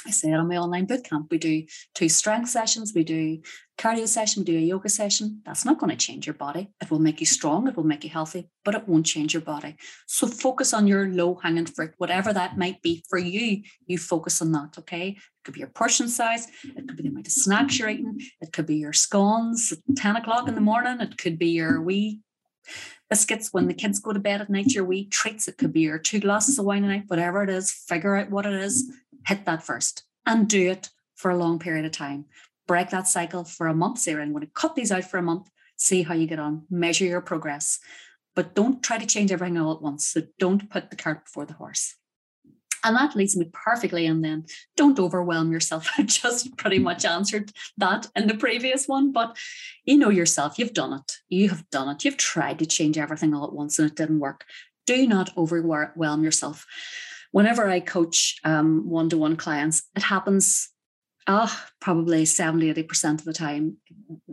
I 0.05 0.11
say 0.11 0.31
it 0.31 0.35
on 0.35 0.47
my 0.47 0.57
online 0.57 0.87
bootcamp. 0.87 1.31
We 1.31 1.37
do 1.37 1.63
two 1.95 2.09
strength 2.09 2.49
sessions, 2.49 2.93
we 2.93 3.03
do 3.03 3.41
cardio 3.77 4.07
session, 4.07 4.41
we 4.41 4.45
do 4.45 4.57
a 4.57 4.61
yoga 4.61 4.89
session. 4.89 5.41
That's 5.45 5.65
not 5.65 5.79
going 5.79 5.89
to 5.89 5.95
change 5.95 6.27
your 6.27 6.33
body. 6.33 6.69
It 6.81 6.91
will 6.91 6.99
make 6.99 7.19
you 7.19 7.25
strong, 7.25 7.67
it 7.67 7.75
will 7.75 7.83
make 7.83 8.03
you 8.03 8.09
healthy, 8.09 8.49
but 8.65 8.75
it 8.75 8.87
won't 8.87 9.05
change 9.05 9.33
your 9.33 9.41
body. 9.41 9.75
So 10.07 10.27
focus 10.27 10.73
on 10.73 10.87
your 10.87 11.07
low 11.07 11.35
hanging 11.35 11.65
fruit, 11.65 11.93
whatever 11.97 12.33
that 12.33 12.57
might 12.57 12.81
be 12.81 13.03
for 13.09 13.17
you. 13.17 13.63
You 13.85 13.97
focus 13.97 14.41
on 14.41 14.51
that, 14.51 14.75
okay? 14.79 15.09
It 15.09 15.43
could 15.43 15.53
be 15.53 15.61
your 15.61 15.69
portion 15.69 16.07
size, 16.07 16.47
it 16.63 16.87
could 16.87 16.97
be 16.97 17.03
the 17.03 17.09
amount 17.09 17.27
of 17.27 17.33
snacks 17.33 17.79
you're 17.79 17.89
eating, 17.89 18.19
it 18.41 18.51
could 18.51 18.65
be 18.65 18.77
your 18.77 18.93
scones 18.93 19.71
at 19.71 19.95
10 19.95 20.17
o'clock 20.17 20.47
in 20.47 20.55
the 20.55 20.61
morning, 20.61 21.01
it 21.01 21.17
could 21.17 21.39
be 21.39 21.49
your 21.49 21.81
wee 21.81 22.21
biscuits 23.09 23.49
when 23.51 23.67
the 23.67 23.73
kids 23.73 23.99
go 23.99 24.11
to 24.13 24.19
bed 24.19 24.41
at 24.41 24.49
night, 24.49 24.73
your 24.73 24.85
wee 24.85 25.05
treats. 25.07 25.47
It 25.47 25.57
could 25.57 25.73
be 25.73 25.81
your 25.81 25.99
two 25.99 26.19
glasses 26.19 26.57
of 26.57 26.65
wine 26.65 26.83
a 26.83 26.87
night, 26.87 27.03
whatever 27.07 27.43
it 27.43 27.49
is, 27.49 27.71
figure 27.71 28.15
out 28.15 28.31
what 28.31 28.45
it 28.45 28.53
is, 28.53 28.91
hit 29.25 29.45
that 29.45 29.63
first 29.63 30.03
and 30.25 30.47
do 30.47 30.71
it 30.71 30.89
for 31.15 31.31
a 31.31 31.37
long 31.37 31.59
period 31.59 31.85
of 31.85 31.91
time. 31.91 32.25
Break 32.67 32.89
that 32.91 33.07
cycle 33.07 33.43
for 33.43 33.67
a 33.67 33.73
month. 33.73 33.99
Say, 33.99 34.13
I'm 34.13 34.31
going 34.31 34.45
to 34.45 34.51
cut 34.53 34.75
these 34.75 34.91
out 34.91 35.03
for 35.05 35.17
a 35.17 35.23
month, 35.23 35.49
see 35.77 36.03
how 36.03 36.13
you 36.13 36.27
get 36.27 36.39
on, 36.39 36.63
measure 36.69 37.05
your 37.05 37.21
progress. 37.21 37.79
But 38.35 38.55
don't 38.55 38.81
try 38.81 38.97
to 38.97 39.05
change 39.05 39.31
everything 39.31 39.57
all 39.57 39.73
at 39.73 39.81
once. 39.81 40.07
So 40.07 40.21
don't 40.39 40.69
put 40.69 40.89
the 40.89 40.95
cart 40.95 41.25
before 41.25 41.45
the 41.45 41.53
horse. 41.53 41.95
And 42.83 42.97
that 42.97 43.15
leads 43.15 43.37
me 43.37 43.49
perfectly 43.53 44.05
in 44.05 44.21
then. 44.21 44.45
Don't 44.75 44.99
overwhelm 44.99 45.51
yourself. 45.51 45.89
I 45.97 46.03
just 46.03 46.57
pretty 46.57 46.79
much 46.79 47.05
answered 47.05 47.51
that 47.77 48.07
in 48.15 48.27
the 48.27 48.35
previous 48.35 48.87
one, 48.87 49.11
but 49.11 49.37
you 49.85 49.97
know 49.97 50.09
yourself, 50.09 50.59
you've 50.59 50.73
done 50.73 50.93
it. 50.93 51.11
You 51.29 51.49
have 51.49 51.69
done 51.69 51.89
it. 51.89 52.03
You've 52.03 52.17
tried 52.17 52.59
to 52.59 52.65
change 52.65 52.97
everything 52.97 53.33
all 53.33 53.45
at 53.45 53.53
once 53.53 53.79
and 53.79 53.89
it 53.89 53.95
didn't 53.95 54.19
work. 54.19 54.45
Do 54.85 55.07
not 55.07 55.35
overwhelm 55.37 56.23
yourself. 56.23 56.65
Whenever 57.33 57.67
I 57.67 57.81
coach 57.81 58.39
one 58.43 59.09
to 59.09 59.17
one 59.17 59.35
clients, 59.35 59.83
it 59.95 60.03
happens 60.03 60.69
oh, 61.27 61.63
probably 61.79 62.25
70, 62.25 62.73
80% 62.73 63.19
of 63.19 63.25
the 63.25 63.33
time, 63.33 63.77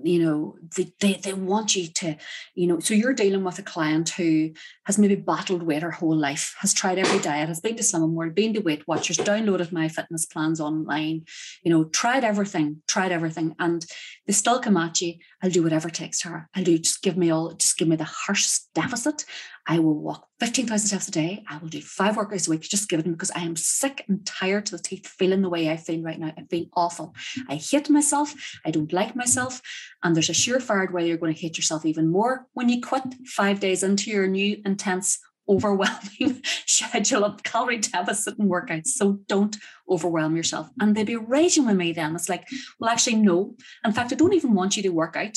you 0.02 0.22
know, 0.24 0.56
they, 0.76 0.92
they, 1.00 1.14
they 1.14 1.32
want 1.32 1.76
you 1.76 1.86
to, 1.88 2.16
you 2.54 2.66
know, 2.66 2.80
so 2.80 2.94
you're 2.94 3.12
dealing 3.12 3.44
with 3.44 3.58
a 3.58 3.62
client 3.62 4.08
who 4.10 4.50
has 4.90 4.98
maybe 4.98 5.14
battled 5.14 5.62
weight 5.62 5.82
her 5.82 5.92
whole 5.92 6.16
life, 6.16 6.56
has 6.58 6.74
tried 6.74 6.98
every 6.98 7.20
diet, 7.20 7.48
has 7.48 7.60
been 7.60 7.76
to 7.76 7.82
Slimming 7.82 8.10
World, 8.10 8.34
been 8.34 8.52
to 8.54 8.60
Weight 8.60 8.88
Watchers, 8.88 9.18
downloaded 9.18 9.70
my 9.70 9.86
fitness 9.86 10.26
plans 10.26 10.60
online, 10.60 11.24
you 11.62 11.70
know, 11.70 11.84
tried 11.84 12.24
everything, 12.24 12.82
tried 12.88 13.12
everything. 13.12 13.54
And 13.60 13.86
they 14.26 14.32
still 14.32 14.58
come 14.58 14.76
at 14.76 15.00
you. 15.00 15.14
I'll 15.42 15.50
do 15.50 15.62
whatever 15.62 15.86
it 15.86 15.94
takes 15.94 16.22
her. 16.22 16.48
I'll 16.56 16.64
do, 16.64 16.76
just 16.76 17.02
give 17.02 17.16
me 17.16 17.30
all, 17.30 17.52
just 17.52 17.78
give 17.78 17.86
me 17.86 17.94
the 17.94 18.02
harsh 18.02 18.58
deficit. 18.74 19.24
I 19.66 19.78
will 19.78 19.94
walk 19.94 20.26
15,000 20.40 20.88
steps 20.88 21.08
a 21.08 21.10
day. 21.10 21.44
I 21.48 21.58
will 21.58 21.68
do 21.68 21.80
five 21.80 22.16
workouts 22.16 22.48
a 22.48 22.50
week. 22.50 22.62
Just 22.62 22.88
give 22.88 23.00
it 23.00 23.10
because 23.10 23.30
I 23.30 23.42
am 23.42 23.56
sick 23.56 24.04
and 24.08 24.26
tired 24.26 24.66
to 24.66 24.76
the 24.76 24.82
teeth 24.82 25.06
feeling 25.06 25.42
the 25.42 25.48
way 25.48 25.70
I 25.70 25.76
feel 25.76 26.02
right 26.02 26.18
now. 26.18 26.32
I 26.36 26.42
feel 26.50 26.66
awful. 26.74 27.14
I 27.48 27.56
hate 27.56 27.90
myself. 27.90 28.34
I 28.64 28.70
don't 28.70 28.92
like 28.92 29.14
myself. 29.14 29.60
And 30.02 30.16
there's 30.16 30.30
a 30.30 30.32
surefire 30.32 30.90
way 30.90 31.06
you're 31.06 31.18
going 31.18 31.34
to 31.34 31.40
hate 31.40 31.58
yourself 31.58 31.84
even 31.84 32.08
more 32.08 32.46
when 32.54 32.68
you 32.68 32.80
quit 32.80 33.02
five 33.26 33.60
days 33.60 33.82
into 33.82 34.10
your 34.10 34.26
new 34.26 34.60
intense 34.80 35.18
overwhelming 35.48 36.40
schedule 36.66 37.24
of 37.24 37.42
calorie 37.42 37.78
deficit 37.78 38.38
and 38.38 38.50
workouts. 38.50 38.88
So 38.88 39.18
don't 39.26 39.56
overwhelm 39.88 40.36
yourself. 40.36 40.70
And 40.80 40.94
they'd 40.94 41.06
be 41.06 41.16
raging 41.16 41.66
with 41.66 41.76
me 41.76 41.92
then. 41.92 42.14
It's 42.14 42.28
like, 42.28 42.46
well, 42.78 42.90
actually, 42.90 43.16
no. 43.16 43.56
In 43.84 43.92
fact, 43.92 44.12
I 44.12 44.16
don't 44.16 44.34
even 44.34 44.54
want 44.54 44.76
you 44.76 44.82
to 44.84 44.90
work 44.90 45.16
out. 45.16 45.36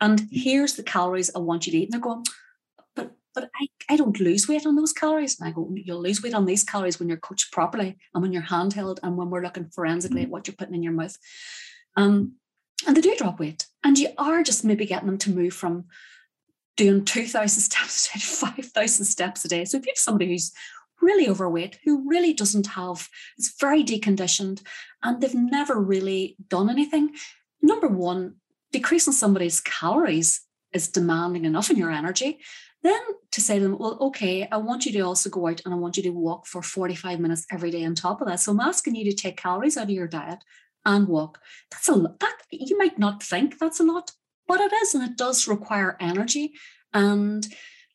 And 0.00 0.22
here's 0.30 0.74
the 0.74 0.82
calories 0.82 1.30
I 1.34 1.38
want 1.40 1.66
you 1.66 1.72
to 1.72 1.78
eat. 1.78 1.84
And 1.84 1.92
they're 1.92 2.00
going, 2.00 2.24
but 2.96 3.12
but 3.34 3.50
I, 3.60 3.68
I 3.90 3.96
don't 3.96 4.18
lose 4.18 4.48
weight 4.48 4.66
on 4.66 4.74
those 4.74 4.92
calories. 4.92 5.38
And 5.38 5.48
I 5.48 5.52
go, 5.52 5.70
you'll 5.74 6.02
lose 6.02 6.22
weight 6.22 6.34
on 6.34 6.46
these 6.46 6.64
calories 6.64 6.98
when 6.98 7.08
you're 7.08 7.18
coached 7.18 7.52
properly 7.52 7.98
and 8.14 8.22
when 8.22 8.32
you're 8.32 8.42
handheld 8.42 8.98
and 9.02 9.16
when 9.16 9.30
we're 9.30 9.42
looking 9.42 9.68
forensically 9.68 10.22
at 10.22 10.30
what 10.30 10.48
you're 10.48 10.56
putting 10.56 10.74
in 10.74 10.82
your 10.82 10.92
mouth. 10.92 11.16
Um, 11.96 12.36
and 12.86 12.96
they 12.96 13.00
do 13.00 13.14
drop 13.16 13.38
weight. 13.38 13.66
And 13.84 13.98
you 13.98 14.08
are 14.18 14.42
just 14.42 14.64
maybe 14.64 14.86
getting 14.86 15.06
them 15.06 15.18
to 15.18 15.30
move 15.30 15.52
from 15.54 15.84
doing 16.76 17.04
2,000 17.04 17.48
steps 17.60 18.08
a 18.14 18.18
to 18.18 18.26
5,000 18.46 19.04
steps 19.04 19.44
a 19.44 19.48
day. 19.48 19.64
So 19.64 19.76
if 19.78 19.86
you 19.86 19.92
have 19.92 19.98
somebody 19.98 20.30
who's 20.30 20.52
really 21.00 21.28
overweight, 21.28 21.78
who 21.84 22.08
really 22.08 22.32
doesn't 22.32 22.68
have, 22.68 23.08
it's 23.36 23.54
very 23.60 23.82
deconditioned, 23.82 24.62
and 25.02 25.20
they've 25.20 25.34
never 25.34 25.80
really 25.80 26.36
done 26.48 26.70
anything, 26.70 27.14
number 27.60 27.88
one, 27.88 28.36
decreasing 28.70 29.12
somebody's 29.12 29.60
calories 29.60 30.40
is 30.72 30.88
demanding 30.88 31.44
enough 31.44 31.70
in 31.70 31.76
your 31.76 31.90
energy. 31.90 32.40
Then 32.82 33.00
to 33.30 33.40
say 33.40 33.58
to 33.58 33.62
them, 33.62 33.78
well, 33.78 33.98
okay, 34.00 34.48
I 34.50 34.56
want 34.56 34.86
you 34.86 34.92
to 34.92 35.00
also 35.00 35.30
go 35.30 35.46
out 35.48 35.62
and 35.64 35.72
I 35.72 35.76
want 35.76 35.96
you 35.96 36.02
to 36.04 36.10
walk 36.10 36.46
for 36.46 36.62
45 36.62 37.20
minutes 37.20 37.46
every 37.52 37.70
day 37.70 37.84
on 37.84 37.94
top 37.94 38.20
of 38.20 38.26
that. 38.26 38.40
So 38.40 38.52
I'm 38.52 38.60
asking 38.60 38.96
you 38.96 39.04
to 39.04 39.16
take 39.16 39.36
calories 39.36 39.76
out 39.76 39.84
of 39.84 39.90
your 39.90 40.08
diet 40.08 40.40
and 40.84 41.06
walk. 41.06 41.38
That's 41.70 41.88
a 41.88 41.94
lot. 41.94 42.18
That 42.18 42.36
you 42.50 42.76
might 42.76 42.98
not 42.98 43.22
think 43.22 43.58
that's 43.58 43.78
a 43.78 43.84
lot, 43.84 44.12
but 44.46 44.60
it 44.60 44.72
is, 44.72 44.94
and 44.94 45.04
it 45.04 45.16
does 45.16 45.48
require 45.48 45.96
energy. 46.00 46.54
And 46.94 47.46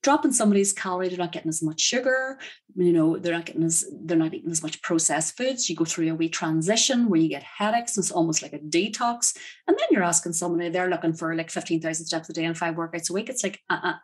dropping 0.03 0.31
somebody's 0.31 0.73
calorie, 0.73 1.09
they're 1.09 1.17
not 1.17 1.31
getting 1.31 1.49
as 1.49 1.61
much 1.61 1.81
sugar, 1.81 2.39
you 2.75 2.93
know, 2.93 3.17
they're 3.17 3.33
not 3.33 3.45
getting 3.45 3.63
as 3.63 3.85
they're 4.03 4.17
not 4.17 4.33
eating 4.33 4.51
as 4.51 4.63
much 4.63 4.81
processed 4.81 5.35
foods. 5.35 5.69
You 5.69 5.75
go 5.75 5.85
through 5.85 6.11
a 6.11 6.15
wee 6.15 6.29
transition 6.29 7.09
where 7.09 7.19
you 7.19 7.29
get 7.29 7.43
headaches, 7.43 7.97
it's 7.97 8.11
almost 8.11 8.41
like 8.41 8.53
a 8.53 8.59
detox. 8.59 9.35
And 9.67 9.77
then 9.77 9.87
you're 9.91 10.03
asking 10.03 10.33
somebody, 10.33 10.69
they're 10.69 10.89
looking 10.89 11.13
for 11.13 11.35
like 11.35 11.49
15,000 11.49 12.05
steps 12.05 12.29
a 12.29 12.33
day 12.33 12.45
and 12.45 12.57
five 12.57 12.75
workouts 12.75 13.09
a 13.09 13.13
week. 13.13 13.29
It's 13.29 13.43
like, 13.43 13.59
uh-uh, 13.69 13.95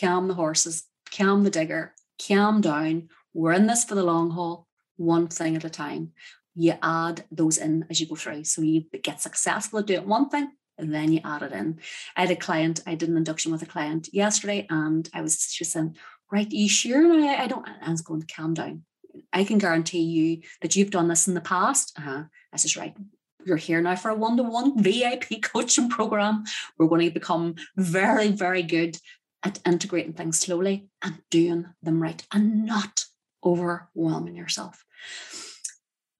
calm 0.00 0.28
the 0.28 0.34
horses, 0.34 0.84
calm 1.14 1.42
the 1.44 1.50
digger, 1.50 1.94
calm 2.26 2.60
down. 2.60 3.08
We're 3.34 3.52
in 3.52 3.66
this 3.66 3.84
for 3.84 3.94
the 3.94 4.02
long 4.02 4.30
haul, 4.30 4.66
one 4.96 5.28
thing 5.28 5.56
at 5.56 5.64
a 5.64 5.70
time. 5.70 6.12
You 6.54 6.74
add 6.82 7.24
those 7.30 7.58
in 7.58 7.86
as 7.90 8.00
you 8.00 8.06
go 8.06 8.16
through. 8.16 8.44
So 8.44 8.62
you 8.62 8.84
get 9.02 9.20
successful 9.20 9.80
at 9.80 9.86
doing 9.86 10.08
one 10.08 10.28
thing, 10.28 10.50
and 10.80 10.94
then 10.94 11.12
you 11.12 11.20
add 11.24 11.42
it 11.42 11.52
in. 11.52 11.78
I 12.16 12.22
had 12.22 12.30
a 12.30 12.36
client, 12.36 12.80
I 12.86 12.94
did 12.94 13.08
an 13.08 13.16
induction 13.16 13.52
with 13.52 13.62
a 13.62 13.66
client 13.66 14.08
yesterday, 14.12 14.66
and 14.70 15.08
I 15.14 15.20
was 15.22 15.52
just 15.52 15.72
saying, 15.72 15.96
Right, 16.32 16.50
you 16.50 16.68
sure? 16.68 17.12
I, 17.12 17.44
I 17.44 17.46
don't, 17.48 17.68
I 17.82 17.90
was 17.90 18.02
going 18.02 18.20
to 18.22 18.34
calm 18.34 18.54
down. 18.54 18.84
I 19.32 19.42
can 19.42 19.58
guarantee 19.58 20.02
you 20.02 20.42
that 20.62 20.76
you've 20.76 20.92
done 20.92 21.08
this 21.08 21.26
in 21.26 21.34
the 21.34 21.40
past. 21.40 21.92
Uh-huh. 21.98 22.24
I 22.52 22.56
says, 22.56 22.76
Right, 22.76 22.96
you're 23.44 23.56
here 23.56 23.80
now 23.80 23.96
for 23.96 24.10
a 24.10 24.14
one-to-one 24.14 24.82
VIP 24.82 25.42
coaching 25.42 25.88
program. 25.88 26.44
We're 26.78 26.88
going 26.88 27.06
to 27.06 27.14
become 27.14 27.56
very, 27.76 28.28
very 28.28 28.62
good 28.62 28.98
at 29.42 29.58
integrating 29.66 30.12
things 30.12 30.38
slowly 30.38 30.88
and 31.02 31.18
doing 31.30 31.66
them 31.82 32.02
right 32.02 32.26
and 32.32 32.66
not 32.66 33.04
overwhelming 33.44 34.36
yourself. 34.36 34.84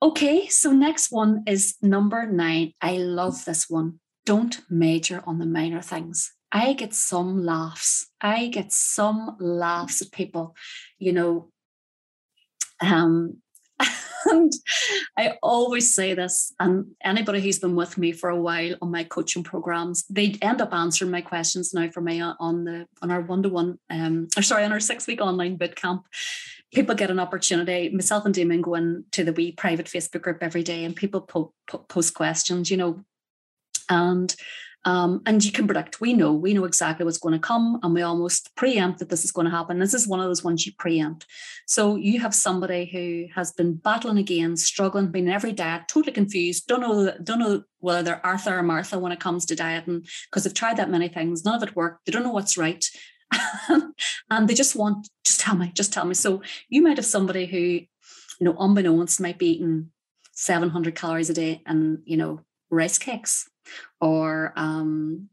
Okay, 0.02 0.48
so 0.48 0.72
next 0.72 1.12
one 1.12 1.42
is 1.46 1.76
number 1.82 2.26
nine. 2.26 2.72
I 2.80 2.96
love 2.96 3.44
this 3.44 3.68
one. 3.68 4.00
Don't 4.30 4.60
major 4.70 5.24
on 5.26 5.40
the 5.40 5.44
minor 5.44 5.82
things. 5.82 6.34
I 6.52 6.74
get 6.74 6.94
some 6.94 7.44
laughs. 7.44 8.06
I 8.20 8.46
get 8.46 8.72
some 8.72 9.36
laughs 9.40 10.02
at 10.02 10.12
people, 10.12 10.54
you 11.00 11.12
know. 11.12 11.50
Um, 12.80 13.38
and 14.26 14.52
I 15.18 15.36
always 15.42 15.92
say 15.92 16.14
this, 16.14 16.54
and 16.60 16.92
anybody 17.02 17.40
who's 17.40 17.58
been 17.58 17.74
with 17.74 17.98
me 17.98 18.12
for 18.12 18.30
a 18.30 18.40
while 18.40 18.76
on 18.80 18.92
my 18.92 19.02
coaching 19.02 19.42
programs, 19.42 20.04
they 20.08 20.36
end 20.40 20.60
up 20.60 20.72
answering 20.72 21.10
my 21.10 21.22
questions 21.22 21.74
now 21.74 21.90
for 21.90 22.00
me 22.00 22.20
on 22.20 22.62
the 22.62 22.86
on 23.02 23.10
our 23.10 23.22
one 23.22 23.42
to 23.42 23.48
one, 23.48 23.80
um, 23.90 24.28
or 24.36 24.42
sorry, 24.42 24.62
on 24.62 24.70
our 24.70 24.78
six 24.78 25.08
week 25.08 25.20
online 25.20 25.56
boot 25.56 25.74
camp. 25.74 26.06
People 26.72 26.94
get 26.94 27.10
an 27.10 27.18
opportunity. 27.18 27.88
Myself 27.88 28.24
and 28.26 28.32
Damien 28.32 28.62
go 28.62 28.76
into 28.76 29.24
the 29.24 29.32
wee 29.32 29.50
private 29.50 29.86
Facebook 29.86 30.22
group 30.22 30.38
every 30.40 30.62
day, 30.62 30.84
and 30.84 30.94
people 30.94 31.20
po- 31.20 31.52
po- 31.66 31.84
post 31.88 32.14
questions, 32.14 32.70
you 32.70 32.76
know, 32.76 33.04
and 33.90 34.34
um, 34.84 35.20
and 35.26 35.44
you 35.44 35.52
can 35.52 35.66
predict, 35.66 36.00
we 36.00 36.14
know, 36.14 36.32
we 36.32 36.54
know 36.54 36.64
exactly 36.64 37.04
what's 37.04 37.18
going 37.18 37.34
to 37.34 37.38
come, 37.38 37.78
and 37.82 37.92
we 37.92 38.00
almost 38.00 38.54
preempt 38.56 38.98
that 38.98 39.10
this 39.10 39.24
is 39.24 39.32
going 39.32 39.44
to 39.44 39.50
happen. 39.50 39.78
This 39.78 39.92
is 39.92 40.08
one 40.08 40.20
of 40.20 40.26
those 40.26 40.42
ones 40.42 40.64
you 40.64 40.72
preempt. 40.78 41.26
So 41.66 41.96
you 41.96 42.20
have 42.20 42.34
somebody 42.34 42.86
who 42.86 43.26
has 43.34 43.52
been 43.52 43.74
battling 43.74 44.16
again, 44.16 44.56
struggling, 44.56 45.08
been 45.08 45.28
every 45.28 45.52
diet, 45.52 45.82
totally 45.88 46.12
confused, 46.12 46.66
don't 46.66 46.80
know, 46.80 47.12
don't 47.22 47.40
know 47.40 47.62
whether 47.80 48.02
they're 48.02 48.26
Arthur 48.26 48.58
or 48.58 48.62
Martha 48.62 48.98
when 48.98 49.12
it 49.12 49.20
comes 49.20 49.44
to 49.46 49.56
dieting, 49.56 50.06
because 50.30 50.44
they've 50.44 50.54
tried 50.54 50.78
that 50.78 50.90
many 50.90 51.08
things, 51.08 51.44
none 51.44 51.56
of 51.56 51.68
it 51.68 51.76
worked, 51.76 52.06
they 52.06 52.12
don't 52.12 52.22
know 52.22 52.32
what's 52.32 52.56
right. 52.56 52.88
and 54.30 54.48
they 54.48 54.54
just 54.54 54.74
want, 54.74 55.08
just 55.24 55.40
tell 55.40 55.56
me, 55.56 55.72
just 55.74 55.92
tell 55.92 56.06
me. 56.06 56.14
So 56.14 56.42
you 56.70 56.82
might 56.82 56.96
have 56.96 57.06
somebody 57.06 57.44
who, 57.44 57.58
you 57.58 57.88
know, 58.40 58.56
unbeknownst 58.58 59.20
might 59.20 59.38
be 59.38 59.50
eating 59.50 59.90
700 60.32 60.94
calories 60.94 61.28
a 61.28 61.34
day 61.34 61.62
and, 61.66 61.98
you 62.06 62.16
know, 62.16 62.40
rice 62.70 62.96
cakes 62.96 63.46
or 64.00 64.52
um, 64.56 65.28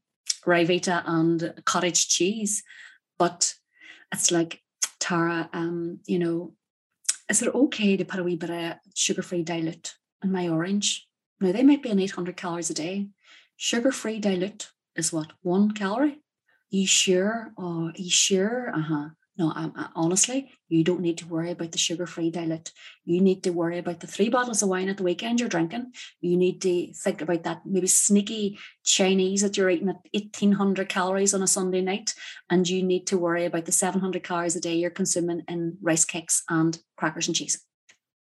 and 0.46 1.54
cottage 1.66 2.08
cheese. 2.08 2.64
But 3.18 3.56
it's 4.14 4.32
like, 4.32 4.62
Tara, 5.00 5.50
um, 5.54 6.00
you 6.06 6.20
know, 6.20 6.54
is 7.30 7.42
it 7.42 7.54
okay 7.54 7.98
to 7.98 8.06
put 8.06 8.20
a 8.20 8.24
wee 8.24 8.36
bit 8.36 8.50
of 8.50 8.78
sugar-free 8.96 9.44
dilute 9.44 9.96
in 10.24 10.32
my 10.32 10.48
orange? 10.48 11.08
Now 11.40 11.52
they 11.52 11.64
might 11.64 11.84
be 11.84 11.92
on 11.92 12.00
800 12.00 12.38
calories 12.38 12.70
a 12.70 12.74
day. 12.74 13.08
Sugar-free 13.58 14.20
dilute 14.20 14.72
is 14.96 15.12
what? 15.12 15.34
One 15.42 15.72
calorie? 15.72 16.22
You 16.70 16.88
sure? 16.88 17.54
Oh, 17.58 17.92
you 17.96 18.10
sure? 18.10 18.72
Uh-huh. 18.74 19.10
No, 19.38 19.52
I, 19.52 19.70
I, 19.76 19.90
honestly, 19.96 20.52
you 20.68 20.84
don't 20.84 21.02
need 21.02 21.20
to 21.20 21.28
worry 21.28 21.52
about 21.52 21.72
the 21.72 21.78
sugar-free 21.78 22.32
dilute. 22.32 22.72
You 23.06 23.22
need 23.22 23.44
to 23.44 23.52
worry 23.52 23.78
about 23.78 24.00
the 24.00 24.08
three 24.08 24.30
bottles 24.30 24.64
of 24.64 24.70
wine 24.70 24.90
at 24.90 24.98
the 24.98 25.04
weekend 25.04 25.40
you're 25.40 25.48
drinking. 25.48 25.94
You 26.22 26.38
need 26.38 26.60
to 26.62 26.92
think 26.94 27.22
about 27.22 27.44
that 27.44 27.62
maybe 27.64 27.86
sneaky 27.86 28.58
Chinese 28.84 29.42
that 29.42 29.56
you're 29.56 29.70
eating 29.70 29.90
at 29.90 30.02
1800 30.14 30.90
calories 30.90 31.36
on 31.36 31.44
a 31.44 31.48
Sunday 31.48 31.82
night. 31.82 32.16
And 32.50 32.68
you 32.68 32.82
need 32.82 33.06
to 33.08 33.18
worry 33.18 33.46
about 33.46 33.66
the 33.66 33.72
700 33.72 34.24
calories 34.24 34.56
a 34.56 34.62
day 34.62 34.76
you're 34.76 34.90
consuming 34.90 35.44
in 35.48 35.78
rice 35.82 36.06
cakes 36.06 36.42
and 36.50 36.80
crackers 36.96 37.28
and 37.28 37.36
cheese. 37.36 37.64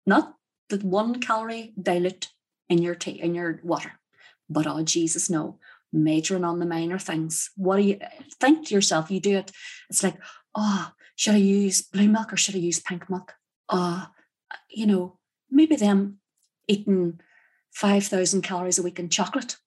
Not 0.08 0.34
the 0.70 0.78
one 0.78 1.22
calorie 1.22 1.74
dilute 1.80 2.30
in 2.68 2.80
your 2.80 2.96
tea, 2.96 3.22
in 3.22 3.36
your 3.36 3.60
water. 3.64 4.00
But 4.50 4.66
oh 4.66 4.82
Jesus, 4.82 5.30
no. 5.30 5.60
Majoring 5.94 6.44
on 6.44 6.60
the 6.60 6.66
minor 6.66 6.98
things. 6.98 7.52
What 7.56 7.78
do 7.78 7.84
you 7.84 8.00
think 8.40 8.68
to 8.68 8.74
yourself? 8.74 9.12
You 9.12 9.20
do 9.20 9.38
it. 9.38 9.52
It's 9.90 10.04
like, 10.04 10.18
oh, 10.56 10.92
should 11.16 11.36
I 11.36 11.40
use 11.40 11.82
blue 11.82 12.08
milk 12.08 12.34
or 12.34 12.38
should 12.38 12.56
I 12.56 12.60
use 12.60 12.80
pink 12.80 13.10
milk? 13.10 13.34
Uh, 13.70 14.06
you 14.70 14.86
know, 14.86 15.18
maybe 15.50 15.76
them 15.76 16.20
eating 16.68 17.20
5,000 17.72 18.42
calories 18.42 18.80
a 18.80 18.84
week 18.84 19.00
in 19.00 19.10
chocolate. 19.10 19.58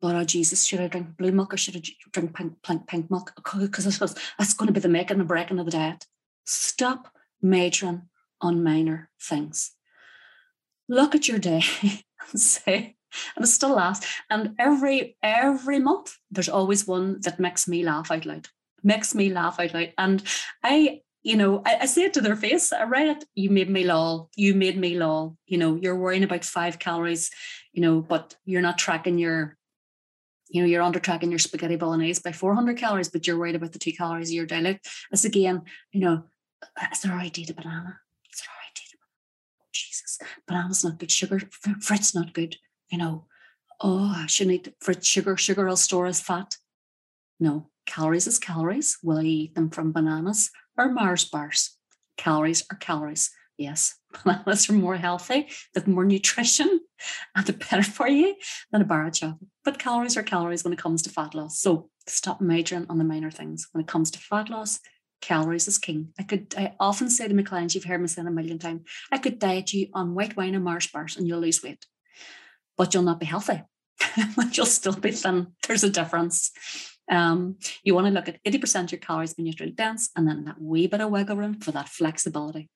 But 0.00 0.14
oh, 0.14 0.24
Jesus, 0.24 0.64
should 0.64 0.80
I 0.80 0.86
drink 0.86 1.16
blue 1.16 1.32
milk 1.32 1.52
or 1.52 1.56
should 1.56 1.76
I 1.76 1.82
drink 2.12 2.34
pink, 2.34 2.62
pink, 2.62 2.86
pink 2.86 3.10
milk? 3.10 3.32
Because 3.58 3.98
that's 4.38 4.54
going 4.54 4.66
to 4.68 4.72
be 4.72 4.80
the 4.80 4.88
making 4.88 5.18
and 5.18 5.28
breaking 5.28 5.58
of 5.58 5.66
the 5.66 5.72
diet. 5.72 6.06
Stop 6.44 7.12
majoring 7.42 8.02
on 8.40 8.62
minor 8.62 9.10
things. 9.20 9.72
Look 10.88 11.14
at 11.14 11.28
your 11.28 11.38
day 11.38 11.62
and 11.82 12.40
say, 12.40 12.96
and 13.36 13.44
it 13.44 13.48
still 13.48 13.74
lasts. 13.74 14.06
And 14.30 14.54
every 14.58 15.16
every 15.22 15.78
month, 15.78 16.16
there's 16.30 16.48
always 16.48 16.86
one 16.86 17.20
that 17.22 17.40
makes 17.40 17.66
me 17.66 17.82
laugh 17.82 18.10
out 18.10 18.24
loud 18.24 18.48
makes 18.82 19.14
me 19.14 19.32
laugh 19.32 19.58
out 19.60 19.74
loud. 19.74 19.92
And 19.98 20.22
I, 20.62 21.00
you 21.22 21.36
know, 21.36 21.62
I, 21.66 21.78
I 21.82 21.86
say 21.86 22.04
it 22.04 22.14
to 22.14 22.20
their 22.20 22.36
face. 22.36 22.72
I 22.72 22.84
write 22.84 23.08
it, 23.08 23.24
you 23.34 23.50
made 23.50 23.70
me 23.70 23.84
lol. 23.84 24.30
You 24.36 24.54
made 24.54 24.78
me 24.78 24.96
lol. 24.96 25.36
You 25.46 25.58
know, 25.58 25.76
you're 25.76 25.96
worrying 25.96 26.24
about 26.24 26.44
five 26.44 26.78
calories, 26.78 27.30
you 27.72 27.82
know, 27.82 28.00
but 28.00 28.36
you're 28.44 28.62
not 28.62 28.78
tracking 28.78 29.18
your, 29.18 29.56
you 30.48 30.62
know, 30.62 30.68
you're 30.68 30.82
under 30.82 31.00
tracking 31.00 31.30
your 31.30 31.38
spaghetti 31.38 31.76
bolognese 31.76 32.22
by 32.24 32.32
400 32.32 32.76
calories, 32.76 33.08
but 33.08 33.26
you're 33.26 33.38
worried 33.38 33.56
about 33.56 33.72
the 33.72 33.78
two 33.78 33.92
calories 33.92 34.30
of 34.30 34.34
your 34.34 34.46
dilute. 34.46 34.80
It's 35.10 35.24
again, 35.24 35.62
you 35.92 36.00
know, 36.00 36.24
is 36.92 37.02
there 37.02 37.12
right 37.12 37.32
to 37.32 37.54
banana? 37.54 38.00
Is 38.32 38.40
there 38.40 38.54
right 38.56 38.74
to 38.74 38.82
banana? 38.92 39.60
Oh, 39.60 39.66
Jesus, 39.72 40.18
banana's 40.46 40.84
not 40.84 40.98
good. 40.98 41.10
Sugar, 41.10 41.40
fruit's 41.80 42.14
not 42.14 42.32
good. 42.32 42.56
You 42.90 42.98
know, 42.98 43.26
oh, 43.80 44.14
I 44.16 44.26
shouldn't 44.26 44.66
eat 44.66 44.74
fruit, 44.80 45.04
sugar. 45.04 45.36
Sugar 45.36 45.66
will 45.66 45.76
store 45.76 46.06
as 46.06 46.20
fat. 46.20 46.56
No, 47.40 47.70
Calories 47.88 48.26
is 48.26 48.38
calories. 48.38 48.98
Will 49.02 49.22
you 49.22 49.44
eat 49.44 49.54
them 49.54 49.70
from 49.70 49.92
bananas 49.92 50.50
or 50.76 50.92
Mars 50.92 51.24
bars? 51.24 51.78
Calories 52.18 52.62
are 52.70 52.76
calories. 52.76 53.30
Yes, 53.56 53.94
bananas 54.24 54.68
are 54.68 54.74
more 54.74 54.96
healthy, 54.96 55.48
with 55.74 55.88
more 55.88 56.04
nutrition, 56.04 56.80
and 57.34 57.46
they're 57.46 57.56
better 57.56 57.82
for 57.82 58.06
you 58.06 58.36
than 58.70 58.82
a 58.82 58.84
bar 58.84 59.06
of 59.06 59.14
chocolate. 59.14 59.48
But 59.64 59.78
calories 59.78 60.18
are 60.18 60.22
calories 60.22 60.64
when 60.64 60.74
it 60.74 60.78
comes 60.78 61.00
to 61.02 61.10
fat 61.10 61.34
loss. 61.34 61.60
So 61.60 61.88
stop 62.06 62.42
majoring 62.42 62.86
on 62.90 62.98
the 62.98 63.04
minor 63.04 63.30
things. 63.30 63.66
When 63.72 63.80
it 63.80 63.88
comes 63.88 64.10
to 64.10 64.18
fat 64.18 64.50
loss, 64.50 64.80
calories 65.22 65.66
is 65.66 65.78
king. 65.78 66.12
I 66.18 66.24
could 66.24 66.54
I 66.58 66.74
often 66.78 67.08
say 67.08 67.26
to 67.26 67.34
my 67.34 67.42
clients, 67.42 67.74
you've 67.74 67.84
heard 67.84 68.02
me 68.02 68.06
say 68.08 68.20
it 68.20 68.28
a 68.28 68.30
million 68.30 68.58
times, 68.58 68.82
I 69.10 69.16
could 69.16 69.38
diet 69.38 69.72
you 69.72 69.88
on 69.94 70.14
white 70.14 70.36
wine 70.36 70.54
and 70.54 70.62
Mars 70.62 70.88
bars 70.88 71.16
and 71.16 71.26
you'll 71.26 71.40
lose 71.40 71.62
weight. 71.62 71.86
But 72.76 72.92
you'll 72.92 73.02
not 73.02 73.18
be 73.18 73.26
healthy. 73.26 73.62
but 74.36 74.56
you'll 74.56 74.66
still 74.66 74.92
be 74.92 75.10
thin. 75.10 75.54
There's 75.66 75.84
a 75.84 75.90
difference. 75.90 76.52
Um, 77.10 77.56
you 77.82 77.94
want 77.94 78.06
to 78.06 78.12
look 78.12 78.28
at 78.28 78.42
80% 78.44 78.84
of 78.84 78.92
your 78.92 78.98
calories 79.00 79.34
being 79.34 79.46
nutrient 79.46 79.76
dense 79.76 80.10
and 80.16 80.28
then 80.28 80.44
that 80.44 80.60
wee 80.60 80.86
bit 80.86 81.00
of 81.00 81.10
wiggle 81.10 81.36
room 81.36 81.54
for 81.60 81.72
that 81.72 81.88
flexibility. 81.88 82.68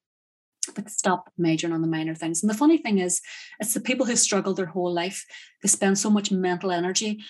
But 0.75 0.91
stop 0.91 1.31
majoring 1.37 1.73
on 1.73 1.83
the 1.83 1.89
minor 1.89 2.15
things. 2.15 2.43
And 2.43 2.49
the 2.49 2.57
funny 2.57 2.79
thing 2.79 2.99
is, 2.99 3.21
it's 3.59 3.75
the 3.75 3.81
people 3.81 4.07
who 4.07 4.17
struggle 4.17 4.55
their 4.55 4.67
whole 4.67 4.93
life, 4.93 5.27
they 5.61 5.69
spend 5.69 5.99
so 5.99 6.09
much 6.09 6.31
mental 6.31 6.71
energy, 6.71 7.23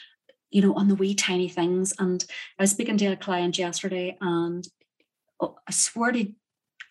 you 0.50 0.60
know, 0.60 0.74
on 0.74 0.88
the 0.88 0.94
wee 0.94 1.14
tiny 1.14 1.48
things. 1.48 1.94
And 1.98 2.24
I 2.58 2.64
was 2.64 2.70
speaking 2.70 2.98
to 2.98 3.06
a 3.06 3.16
client 3.16 3.58
yesterday, 3.58 4.16
and 4.20 4.68
oh, 5.40 5.56
I 5.66 5.72
swear 5.72 6.12
to 6.12 6.28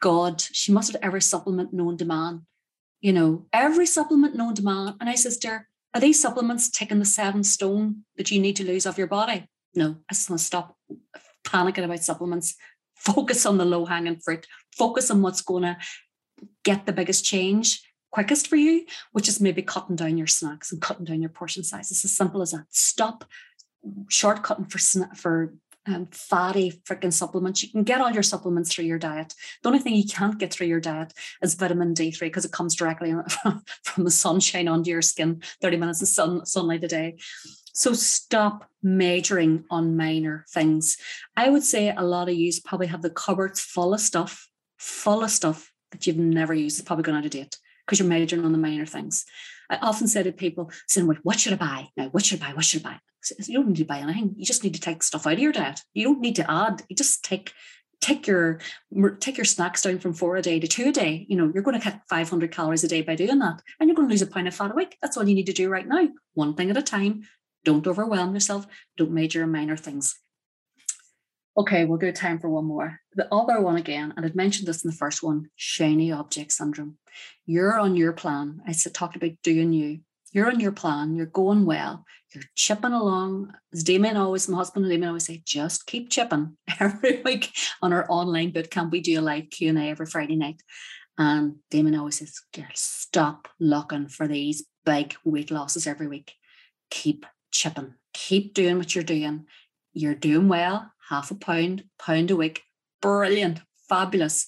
God, 0.02 0.42
she 0.42 0.72
must 0.72 0.92
have 0.92 1.02
every 1.04 1.22
supplement 1.22 1.74
known 1.74 1.96
to 1.98 2.06
man, 2.06 2.48
you 3.02 3.14
know, 3.14 3.46
every 3.54 3.86
supplement 3.86 4.36
known 4.36 4.56
to 4.56 4.64
man. 4.64 4.96
And 5.00 5.10
I 5.10 5.16
says, 5.16 5.38
Dear, 5.38 5.70
are 5.94 6.02
these 6.02 6.22
supplements 6.22 6.70
taking 6.70 7.00
the 7.00 7.06
seven 7.06 7.44
stone 7.44 8.04
that 8.18 8.32
you 8.32 8.42
need 8.42 8.56
to 8.58 8.66
lose 8.66 8.88
off 8.88 8.98
your 8.98 9.08
body? 9.08 9.48
No, 9.76 9.98
I 10.10 10.14
just 10.14 10.30
want 10.30 10.40
to 10.40 10.46
stop 10.46 10.78
panicking 11.46 11.84
about 11.84 12.04
supplements. 12.04 12.56
Focus 12.96 13.46
on 13.46 13.58
the 13.58 13.66
low 13.66 13.86
hanging 13.86 14.20
fruit. 14.20 14.46
Focus 14.78 15.10
on 15.10 15.22
what's 15.22 15.42
going 15.42 15.64
to 15.64 15.78
get 16.64 16.86
the 16.86 16.94
biggest 16.94 17.26
change 17.26 17.82
quickest 18.12 18.48
for 18.48 18.58
you, 18.58 18.86
which 19.14 19.28
is 19.28 19.42
maybe 19.42 19.62
cutting 19.62 19.96
down 19.96 20.18
your 20.18 20.28
snacks 20.28 20.72
and 20.72 20.82
cutting 20.82 21.06
down 21.06 21.22
your 21.22 21.30
portion 21.30 21.64
size. 21.64 21.92
It's 21.92 22.06
as 22.06 22.16
simple 22.16 22.42
as 22.42 22.52
that. 22.52 22.66
Stop 22.70 23.26
shortcutting 24.10 24.70
for 24.70 25.16
for 25.16 25.54
um, 25.88 26.08
fatty 26.12 26.82
freaking 26.88 27.14
supplements. 27.14 27.64
You 27.64 27.70
can 27.70 27.84
get 27.84 28.02
all 28.02 28.12
your 28.12 28.22
supplements 28.22 28.72
through 28.72 28.86
your 28.86 29.00
diet. 29.00 29.34
The 29.64 29.70
only 29.70 29.80
thing 29.80 29.96
you 29.96 30.06
can't 30.06 30.38
get 30.38 30.54
through 30.54 30.68
your 30.68 30.80
diet 30.80 31.14
is 31.42 31.56
vitamin 31.56 31.96
D3 31.96 32.20
because 32.20 32.46
it 32.46 32.52
comes 32.52 32.76
directly 32.76 33.16
from, 33.30 33.64
from 33.84 34.04
the 34.04 34.12
sunshine 34.12 34.68
onto 34.68 34.92
your 34.92 35.02
skin, 35.02 35.42
30 35.62 35.78
minutes 35.78 36.02
of 36.04 36.08
sun, 36.08 36.46
sunlight 36.46 36.84
a 36.84 36.88
day. 36.88 37.18
So 37.74 37.94
stop 37.94 38.70
majoring 38.84 39.66
on 39.70 39.98
minor 39.98 40.46
things. 40.54 40.98
I 41.36 41.50
would 41.50 41.64
say 41.64 41.94
a 41.96 42.04
lot 42.04 42.30
of 42.30 42.36
you 42.36 42.52
probably 42.66 42.88
have 42.88 43.02
the 43.02 43.10
cupboards 43.10 43.60
full 43.60 43.94
of 43.94 44.00
stuff, 44.00 44.48
full 44.78 45.24
of 45.24 45.32
stuff 45.32 45.72
that 45.92 46.08
you've 46.08 46.18
never 46.18 46.54
used. 46.54 46.80
It's 46.80 46.88
probably 46.88 47.04
gone 47.04 47.16
out 47.16 47.26
of 47.26 47.32
date 47.32 47.58
because 47.86 48.00
you're 48.00 48.08
majoring 48.08 48.46
on 48.46 48.52
the 48.52 48.58
minor 48.58 48.86
things. 48.86 49.26
I 49.70 49.78
often 49.78 50.08
say 50.08 50.24
to 50.24 50.32
people, 50.32 50.72
saying, 50.88 51.08
what 51.24 51.40
should 51.40 51.54
I 51.54 51.58
buy? 51.58 51.88
Now, 51.96 52.10
what 52.10 52.26
should 52.26 52.42
I 52.42 52.48
buy? 52.48 52.54
What 52.54 52.66
should 52.66 52.86
I 52.86 52.90
buy? 52.92 53.00
You 53.46 53.60
don't 53.60 53.68
need 53.68 53.78
to 53.78 53.86
buy 53.86 54.00
anything. 54.00 54.34
You 54.36 54.46
just 54.46 54.64
need 54.64 54.74
to 54.74 54.82
take 54.82 55.04
stuff 55.04 55.28
out 55.28 55.34
of 55.34 55.40
your 55.40 55.52
diet. 55.52 55.82
You 55.94 56.06
don't 56.06 56.22
need 56.22 56.36
to 56.38 56.52
add. 56.52 56.84
You 56.90 56.96
just 56.96 57.24
take 57.24 57.54
take 58.02 58.26
your 58.26 58.60
take 59.20 59.38
your 59.38 59.46
snacks 59.46 59.84
down 59.84 60.00
from 60.00 60.14
four 60.14 60.36
a 60.36 60.42
day 60.42 60.60
to 60.60 60.68
two 60.68 60.90
a 60.90 60.92
day. 60.92 61.26
You 61.30 61.38
know, 61.38 61.52
you're 61.54 61.64
going 61.64 61.80
to 61.80 61.84
cut 61.84 62.02
500 62.10 62.52
calories 62.52 62.84
a 62.84 62.88
day 62.88 63.02
by 63.04 63.16
doing 63.16 63.40
that, 63.40 63.62
and 63.80 63.88
you're 63.88 63.96
going 63.96 64.08
to 64.08 64.12
lose 64.12 64.24
a 64.24 64.28
pound 64.28 64.48
of 64.48 64.56
fat 64.56 64.72
a 64.72 64.76
week. 64.76 64.98
That's 65.02 65.18
all 65.18 65.28
you 65.28 65.36
need 65.36 65.46
to 65.46 65.54
do 65.54 65.70
right 65.70 65.88
now, 65.88 66.10
one 66.34 66.56
thing 66.56 66.70
at 66.72 66.78
a 66.78 66.82
time. 66.82 67.24
Don't 67.64 67.88
overwhelm 67.88 68.34
yourself. 68.34 68.66
Don't 68.98 69.12
major 69.12 69.44
in 69.44 69.52
minor 69.52 69.78
things. 69.78 70.16
Okay, 71.58 71.84
we'll 71.84 71.98
go 71.98 72.12
time 72.12 72.40
for 72.40 72.50
one 72.50 72.66
more. 72.66 73.00
The 73.14 73.28
other 73.34 73.60
one 73.60 73.76
again, 73.76 74.14
and 74.16 74.26
I'd 74.26 74.36
mentioned 74.36 74.68
this 74.68 74.84
in 74.84 74.90
the 74.90 74.96
first 74.96 75.22
one 75.22 75.50
shiny 75.56 76.12
object 76.12 76.54
syndrome. 76.54 76.98
You're 77.46 77.78
on 77.78 77.98
your 77.98 78.14
plan. 78.14 78.62
I 78.66 78.72
said, 78.72 78.94
talked 78.94 79.18
about 79.18 79.32
doing 79.44 79.74
you. 79.74 80.00
You're 80.32 80.50
on 80.50 80.62
your 80.62 80.72
plan. 80.72 81.14
You're 81.14 81.26
going 81.26 81.66
well. 81.66 82.06
You're 82.34 82.46
chipping 82.56 82.94
along. 82.94 83.54
As 83.74 83.84
Damien 83.84 84.16
always, 84.16 84.48
my 84.48 84.58
husband 84.58 84.86
and 84.86 84.92
Damien 84.92 85.10
always 85.10 85.26
say, 85.26 85.44
just 85.46 85.86
keep 85.86 86.10
chipping. 86.10 86.56
Every 86.80 87.22
week 87.22 87.52
on 87.82 87.92
our 87.92 88.06
online 88.10 88.52
boot 88.52 88.72
camp, 88.72 88.94
we 88.94 89.02
do 89.02 89.20
a 89.20 89.22
live 89.22 89.50
Q&A 89.52 89.90
every 89.90 90.06
Friday 90.06 90.38
night. 90.38 90.62
And 91.18 91.58
Damien 91.70 91.98
always 91.98 92.20
says, 92.20 92.40
girl, 92.56 92.66
stop 92.74 93.50
looking 93.60 94.08
for 94.08 94.26
these 94.26 94.64
big 94.86 95.16
weight 95.26 95.52
losses 95.52 95.86
every 95.86 96.08
week. 96.08 96.34
Keep 96.90 97.26
chipping. 97.52 97.96
Keep 98.14 98.54
doing 98.54 98.78
what 98.78 98.96
you're 98.96 99.04
doing. 99.04 99.46
You're 99.94 100.16
doing 100.16 100.48
well, 100.48 100.92
half 101.10 101.32
a 101.32 101.36
pound, 101.36 101.84
pound 102.00 102.32
a 102.32 102.36
week. 102.36 102.64
Brilliant, 103.02 103.62
fabulous. 103.88 104.48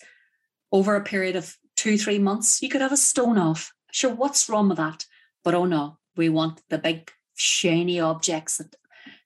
Over 0.71 0.95
a 0.95 1.03
period 1.03 1.35
of 1.35 1.57
two, 1.75 1.97
three 1.97 2.19
months, 2.19 2.61
you 2.61 2.69
could 2.69 2.81
have 2.81 2.91
a 2.91 2.97
stone 2.97 3.37
off. 3.37 3.73
Sure, 3.91 4.13
what's 4.13 4.49
wrong 4.49 4.69
with 4.69 4.77
that? 4.77 5.05
But 5.43 5.53
oh 5.53 5.65
no, 5.65 5.97
we 6.15 6.29
want 6.29 6.61
the 6.69 6.77
big 6.77 7.11
shiny 7.35 7.99
objects 7.99 8.57
that 8.57 8.75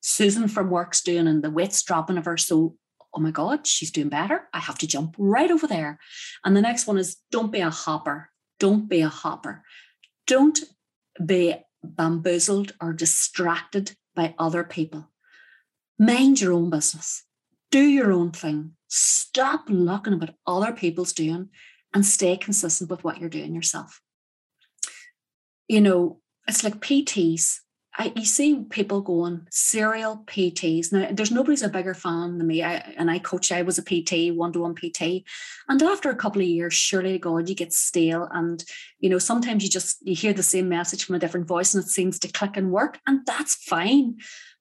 Susan 0.01 0.47
from 0.47 0.69
work's 0.69 1.01
doing 1.01 1.27
and 1.27 1.43
the 1.43 1.51
weight's 1.51 1.83
dropping 1.83 2.17
of 2.17 2.25
her. 2.25 2.37
So, 2.37 2.75
oh 3.13 3.19
my 3.19 3.31
God, 3.31 3.67
she's 3.67 3.91
doing 3.91 4.09
better. 4.09 4.47
I 4.53 4.59
have 4.59 4.77
to 4.79 4.87
jump 4.87 5.15
right 5.17 5.51
over 5.51 5.67
there. 5.67 5.99
And 6.43 6.55
the 6.55 6.61
next 6.61 6.87
one 6.87 6.97
is 6.97 7.17
don't 7.31 7.51
be 7.51 7.59
a 7.59 7.69
hopper. 7.69 8.29
Don't 8.59 8.89
be 8.89 9.01
a 9.01 9.09
hopper. 9.09 9.63
Don't 10.25 10.59
be 11.23 11.55
bamboozled 11.83 12.73
or 12.81 12.93
distracted 12.93 13.95
by 14.15 14.35
other 14.37 14.63
people. 14.63 15.11
Mind 15.99 16.41
your 16.41 16.53
own 16.53 16.69
business. 16.69 17.23
do 17.71 17.81
your 17.81 18.11
own 18.11 18.31
thing. 18.31 18.73
Stop 18.87 19.65
looking 19.67 20.13
at 20.13 20.19
what 20.19 20.35
other 20.45 20.71
people's 20.71 21.13
doing 21.13 21.49
and 21.93 22.05
stay 22.05 22.37
consistent 22.37 22.89
with 22.89 23.03
what 23.03 23.19
you're 23.19 23.29
doing 23.29 23.53
yourself. 23.53 24.01
You 25.67 25.81
know, 25.81 26.21
it's 26.47 26.63
like 26.63 26.79
PTs. 26.79 27.59
I, 27.99 28.13
you 28.15 28.25
see 28.25 28.63
people 28.69 29.01
going 29.01 29.47
serial 29.49 30.23
PTs. 30.27 30.91
Now, 30.93 31.07
there's 31.11 31.31
nobody's 31.31 31.63
a 31.63 31.69
bigger 31.69 31.95
fan 31.95 32.37
than 32.37 32.45
me. 32.45 32.61
I, 32.61 32.75
and 32.95 33.09
I 33.09 33.17
coach, 33.17 33.51
I 33.51 33.63
was 33.63 33.79
a 33.79 33.81
PT, 33.81 34.35
one 34.35 34.53
to 34.53 34.59
one 34.59 34.75
PT. 34.75 35.23
And 35.67 35.81
after 35.81 36.11
a 36.11 36.15
couple 36.15 36.41
of 36.41 36.47
years, 36.47 36.75
surely 36.75 37.17
God, 37.17 37.49
you 37.49 37.55
get 37.55 37.73
stale. 37.73 38.27
And, 38.31 38.63
you 38.99 39.09
know, 39.09 39.17
sometimes 39.17 39.63
you 39.63 39.69
just, 39.69 40.05
you 40.05 40.15
hear 40.15 40.33
the 40.33 40.43
same 40.43 40.69
message 40.69 41.05
from 41.05 41.15
a 41.15 41.19
different 41.19 41.47
voice 41.47 41.73
and 41.73 41.83
it 41.83 41.89
seems 41.89 42.19
to 42.19 42.31
click 42.31 42.55
and 42.55 42.71
work. 42.71 42.99
And 43.07 43.25
that's 43.25 43.55
fine. 43.55 44.17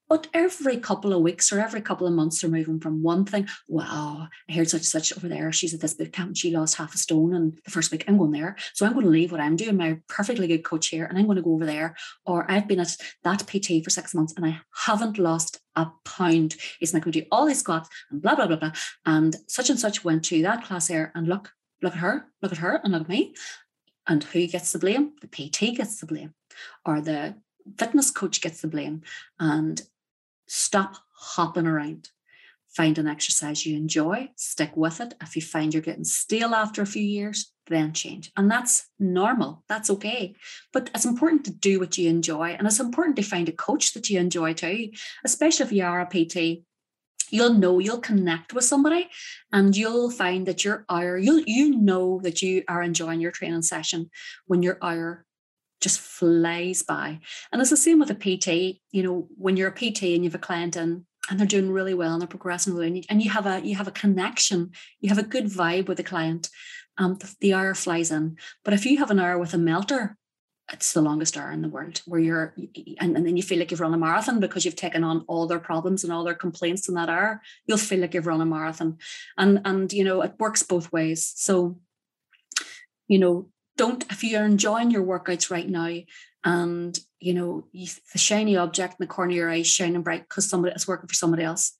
But 0.08 0.28
every 0.32 0.76
couple 0.78 1.12
of 1.12 1.22
weeks 1.22 1.52
or 1.52 1.58
every 1.58 1.80
couple 1.80 2.06
of 2.06 2.12
months, 2.12 2.40
they're 2.40 2.50
moving 2.50 2.80
from 2.80 3.02
one 3.02 3.24
thing. 3.24 3.48
Wow, 3.68 4.28
I 4.48 4.52
heard 4.52 4.70
such 4.70 4.80
and 4.80 4.86
such 4.86 5.16
over 5.16 5.28
there. 5.28 5.50
She's 5.52 5.74
at 5.74 5.80
this 5.80 5.94
boot 5.94 6.12
camp 6.12 6.28
and 6.28 6.38
she 6.38 6.56
lost 6.56 6.76
half 6.76 6.94
a 6.94 6.98
stone. 6.98 7.34
And 7.34 7.58
the 7.64 7.70
first 7.70 7.90
week, 7.90 8.04
I'm 8.06 8.18
going 8.18 8.30
there. 8.30 8.56
So 8.74 8.86
I'm 8.86 8.92
going 8.92 9.04
to 9.04 9.10
leave 9.10 9.32
what 9.32 9.40
I'm 9.40 9.56
doing, 9.56 9.76
my 9.76 9.98
perfectly 10.08 10.46
good 10.46 10.64
coach 10.64 10.88
here, 10.88 11.04
and 11.06 11.18
I'm 11.18 11.26
going 11.26 11.36
to 11.36 11.42
go 11.42 11.54
over 11.54 11.66
there. 11.66 11.96
Or 12.24 12.50
I've 12.50 12.68
been 12.68 12.80
at 12.80 12.96
that 13.24 13.46
PT 13.46 13.82
for 13.82 13.90
six 13.90 14.14
months 14.14 14.34
and 14.36 14.46
I 14.46 14.60
haven't 14.86 15.18
lost 15.18 15.60
a 15.74 15.88
pound. 16.04 16.56
He's 16.78 16.94
not 16.94 17.02
going 17.02 17.12
to 17.12 17.20
do 17.20 17.26
all 17.32 17.46
these 17.46 17.60
squats 17.60 17.88
and 18.10 18.22
blah, 18.22 18.36
blah, 18.36 18.46
blah, 18.46 18.56
blah. 18.56 18.72
And 19.04 19.36
such 19.48 19.70
and 19.70 19.78
such 19.78 20.04
went 20.04 20.24
to 20.26 20.42
that 20.42 20.64
class 20.64 20.88
there 20.88 21.12
and 21.14 21.26
look, 21.26 21.52
look 21.82 21.94
at 21.94 22.00
her, 22.00 22.26
look 22.42 22.52
at 22.52 22.58
her, 22.58 22.80
and 22.82 22.92
look 22.92 23.02
at 23.02 23.08
me. 23.08 23.34
And 24.06 24.22
who 24.22 24.46
gets 24.46 24.72
the 24.72 24.78
blame? 24.78 25.12
The 25.20 25.26
PT 25.26 25.76
gets 25.76 25.98
the 25.98 26.06
blame, 26.06 26.32
or 26.84 27.00
the 27.00 27.34
fitness 27.76 28.12
coach 28.12 28.40
gets 28.40 28.60
the 28.60 28.68
blame. 28.68 29.02
And 29.40 29.82
Stop 30.46 30.96
hopping 31.12 31.66
around. 31.66 32.10
Find 32.68 32.98
an 32.98 33.06
exercise 33.06 33.64
you 33.64 33.76
enjoy, 33.76 34.30
stick 34.36 34.76
with 34.76 35.00
it. 35.00 35.14
If 35.22 35.34
you 35.34 35.42
find 35.42 35.72
you're 35.72 35.82
getting 35.82 36.04
stale 36.04 36.54
after 36.54 36.82
a 36.82 36.86
few 36.86 37.02
years, 37.02 37.52
then 37.68 37.92
change. 37.92 38.30
And 38.36 38.50
that's 38.50 38.86
normal. 38.98 39.64
That's 39.68 39.88
okay. 39.90 40.34
But 40.72 40.90
it's 40.94 41.06
important 41.06 41.44
to 41.46 41.52
do 41.52 41.80
what 41.80 41.96
you 41.96 42.10
enjoy. 42.10 42.50
And 42.50 42.66
it's 42.66 42.80
important 42.80 43.16
to 43.16 43.22
find 43.22 43.48
a 43.48 43.52
coach 43.52 43.94
that 43.94 44.10
you 44.10 44.20
enjoy 44.20 44.52
too, 44.52 44.90
especially 45.24 45.66
if 45.66 45.72
you 45.72 45.84
are 45.84 46.00
a 46.00 46.06
PT 46.06 46.64
you'll 47.30 47.54
know 47.54 47.78
you'll 47.78 47.98
connect 47.98 48.54
with 48.54 48.64
somebody 48.64 49.08
and 49.52 49.76
you'll 49.76 50.10
find 50.10 50.46
that 50.46 50.64
your 50.64 50.84
hour 50.88 51.18
you'll 51.18 51.42
you 51.46 51.74
know 51.76 52.20
that 52.22 52.40
you 52.40 52.62
are 52.68 52.82
enjoying 52.82 53.20
your 53.20 53.32
training 53.32 53.62
session 53.62 54.08
when 54.46 54.62
your 54.62 54.78
hour 54.80 55.25
just 55.80 56.00
flies 56.00 56.82
by. 56.82 57.20
And 57.52 57.60
it's 57.60 57.70
the 57.70 57.76
same 57.76 57.98
with 57.98 58.10
a 58.10 58.14
PT. 58.14 58.80
You 58.90 59.02
know, 59.02 59.28
when 59.36 59.56
you're 59.56 59.68
a 59.68 59.72
PT 59.72 60.02
and 60.04 60.24
you 60.24 60.30
have 60.30 60.34
a 60.34 60.38
client 60.38 60.76
and 60.76 61.04
and 61.28 61.40
they're 61.40 61.46
doing 61.46 61.72
really 61.72 61.94
well 61.94 62.12
and 62.12 62.20
they're 62.20 62.28
progressing 62.28 62.74
really 62.74 63.04
and 63.10 63.20
you 63.20 63.30
have 63.30 63.46
a 63.46 63.60
you 63.60 63.76
have 63.76 63.88
a 63.88 63.92
connection, 63.92 64.72
you 65.00 65.08
have 65.08 65.18
a 65.18 65.22
good 65.22 65.46
vibe 65.46 65.88
with 65.88 65.96
the 65.96 66.04
client. 66.04 66.48
Um, 66.98 67.16
the, 67.18 67.34
the 67.40 67.54
hour 67.54 67.74
flies 67.74 68.10
in. 68.10 68.38
But 68.64 68.72
if 68.72 68.86
you 68.86 68.96
have 68.98 69.10
an 69.10 69.20
hour 69.20 69.38
with 69.38 69.52
a 69.52 69.58
melter, 69.58 70.16
it's 70.72 70.92
the 70.92 71.02
longest 71.02 71.36
hour 71.36 71.52
in 71.52 71.62
the 71.62 71.68
world 71.68 72.02
where 72.06 72.20
you're 72.20 72.54
and, 73.00 73.16
and 73.16 73.26
then 73.26 73.36
you 73.36 73.42
feel 73.42 73.58
like 73.58 73.70
you've 73.70 73.80
run 73.80 73.94
a 73.94 73.98
marathon 73.98 74.40
because 74.40 74.64
you've 74.64 74.76
taken 74.76 75.04
on 75.04 75.24
all 75.28 75.46
their 75.46 75.60
problems 75.60 76.02
and 76.02 76.12
all 76.12 76.24
their 76.24 76.34
complaints 76.34 76.88
in 76.88 76.94
that 76.94 77.08
hour 77.08 77.40
you'll 77.66 77.78
feel 77.78 78.00
like 78.00 78.14
you've 78.14 78.26
run 78.26 78.40
a 78.40 78.46
marathon 78.46 78.98
and 79.38 79.60
and 79.64 79.92
you 79.92 80.02
know 80.02 80.22
it 80.22 80.34
works 80.38 80.62
both 80.62 80.92
ways 80.92 81.32
so 81.36 81.78
you 83.06 83.18
know 83.18 83.48
don't 83.76 84.04
if 84.10 84.24
you're 84.24 84.44
enjoying 84.44 84.90
your 84.90 85.04
workouts 85.04 85.50
right 85.50 85.68
now 85.68 85.94
and 86.44 86.98
you 87.20 87.34
know 87.34 87.66
you, 87.72 87.88
the 88.12 88.18
shiny 88.18 88.56
object 88.56 88.96
in 88.98 89.04
the 89.04 89.06
corner 89.06 89.30
of 89.30 89.36
your 89.36 89.50
eye 89.50 89.62
shining 89.62 90.02
bright 90.02 90.22
because 90.28 90.48
somebody 90.48 90.74
is 90.74 90.88
working 90.88 91.08
for 91.08 91.14
somebody 91.14 91.42
else 91.42 91.78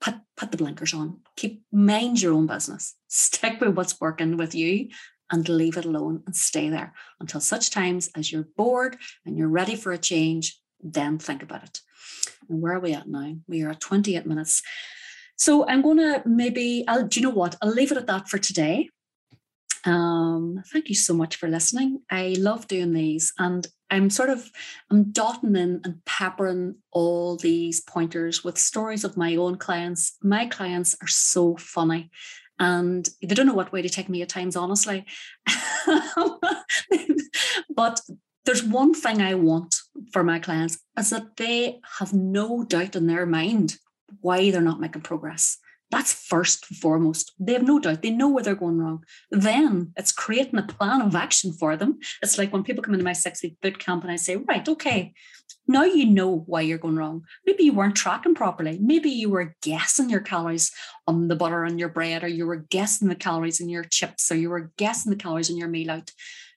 put 0.00 0.14
put 0.36 0.50
the 0.50 0.56
blinkers 0.56 0.94
on. 0.94 1.20
Keep 1.36 1.62
mind 1.70 2.20
your 2.20 2.32
own 2.32 2.46
business. 2.46 2.96
Stick 3.08 3.60
with 3.60 3.76
what's 3.76 4.00
working 4.00 4.36
with 4.36 4.54
you 4.54 4.88
and 5.30 5.48
leave 5.48 5.76
it 5.76 5.84
alone 5.84 6.22
and 6.26 6.34
stay 6.34 6.68
there 6.68 6.92
until 7.20 7.40
such 7.40 7.70
times 7.70 8.10
as 8.16 8.32
you're 8.32 8.48
bored 8.56 8.96
and 9.24 9.36
you're 9.38 9.48
ready 9.48 9.76
for 9.76 9.92
a 9.92 9.98
change 9.98 10.58
then 10.82 11.18
think 11.18 11.42
about 11.42 11.62
it. 11.62 11.80
And 12.48 12.60
where 12.60 12.74
are 12.74 12.80
we 12.80 12.94
at 12.94 13.06
now? 13.06 13.34
We 13.46 13.62
are 13.62 13.70
at 13.70 13.80
28 13.80 14.26
minutes. 14.26 14.62
So 15.36 15.66
i'm 15.68 15.82
going 15.82 15.98
to 15.98 16.22
maybe 16.26 16.84
I'll, 16.88 17.06
do 17.06 17.20
you 17.20 17.26
know 17.26 17.34
what? 17.34 17.56
I'll 17.62 17.70
leave 17.70 17.92
it 17.92 17.98
at 17.98 18.06
that 18.06 18.28
for 18.28 18.38
today 18.38 18.90
um, 19.84 20.62
thank 20.72 20.88
you 20.88 20.94
so 20.94 21.14
much 21.14 21.36
for 21.36 21.48
listening. 21.48 22.00
I 22.10 22.34
love 22.38 22.68
doing 22.68 22.92
these, 22.92 23.32
and 23.38 23.66
I'm 23.90 24.10
sort 24.10 24.30
of 24.30 24.50
I'm 24.90 25.10
dotting 25.10 25.56
in 25.56 25.80
and 25.84 26.04
peppering 26.04 26.76
all 26.92 27.36
these 27.36 27.80
pointers 27.80 28.44
with 28.44 28.58
stories 28.58 29.04
of 29.04 29.16
my 29.16 29.36
own 29.36 29.56
clients. 29.56 30.16
My 30.22 30.46
clients 30.46 30.96
are 31.02 31.08
so 31.08 31.56
funny, 31.56 32.10
and 32.58 33.08
they 33.22 33.34
don't 33.34 33.46
know 33.46 33.54
what 33.54 33.72
way 33.72 33.82
to 33.82 33.88
take 33.88 34.08
me 34.08 34.22
at 34.22 34.28
times, 34.28 34.56
honestly. 34.56 35.06
but 37.74 38.00
there's 38.44 38.62
one 38.62 38.94
thing 38.94 39.22
I 39.22 39.34
want 39.34 39.76
for 40.12 40.24
my 40.24 40.38
clients 40.38 40.78
is 40.98 41.10
that 41.10 41.36
they 41.36 41.80
have 41.98 42.12
no 42.12 42.64
doubt 42.64 42.96
in 42.96 43.06
their 43.06 43.26
mind 43.26 43.76
why 44.20 44.50
they're 44.50 44.60
not 44.60 44.80
making 44.80 45.02
progress. 45.02 45.58
That's 45.90 46.12
first 46.12 46.66
and 46.70 46.78
foremost. 46.78 47.32
They 47.40 47.52
have 47.54 47.64
no 47.64 47.80
doubt. 47.80 48.02
They 48.02 48.10
know 48.10 48.28
where 48.28 48.44
they're 48.44 48.54
going 48.54 48.78
wrong. 48.78 49.04
Then 49.30 49.92
it's 49.96 50.12
creating 50.12 50.58
a 50.58 50.62
plan 50.62 51.02
of 51.02 51.16
action 51.16 51.52
for 51.52 51.76
them. 51.76 51.98
It's 52.22 52.38
like 52.38 52.52
when 52.52 52.62
people 52.62 52.82
come 52.82 52.94
into 52.94 53.04
my 53.04 53.12
six 53.12 53.42
week 53.42 53.60
boot 53.60 53.78
camp 53.78 54.04
and 54.04 54.12
I 54.12 54.16
say, 54.16 54.36
right, 54.36 54.68
okay, 54.68 55.14
now 55.66 55.84
you 55.84 56.06
know 56.06 56.44
why 56.46 56.60
you're 56.60 56.78
going 56.78 56.96
wrong. 56.96 57.24
Maybe 57.44 57.64
you 57.64 57.72
weren't 57.72 57.96
tracking 57.96 58.34
properly. 58.34 58.78
Maybe 58.80 59.10
you 59.10 59.30
were 59.30 59.56
guessing 59.62 60.10
your 60.10 60.20
calories 60.20 60.72
on 61.06 61.28
the 61.28 61.36
butter 61.36 61.64
on 61.64 61.78
your 61.78 61.88
bread, 61.88 62.22
or 62.22 62.28
you 62.28 62.46
were 62.46 62.56
guessing 62.56 63.08
the 63.08 63.14
calories 63.14 63.60
in 63.60 63.68
your 63.68 63.84
chips, 63.84 64.30
or 64.30 64.36
you 64.36 64.50
were 64.50 64.72
guessing 64.76 65.10
the 65.10 65.16
calories 65.16 65.50
in 65.50 65.56
your 65.56 65.68
meal 65.68 65.90
out. 65.90 66.12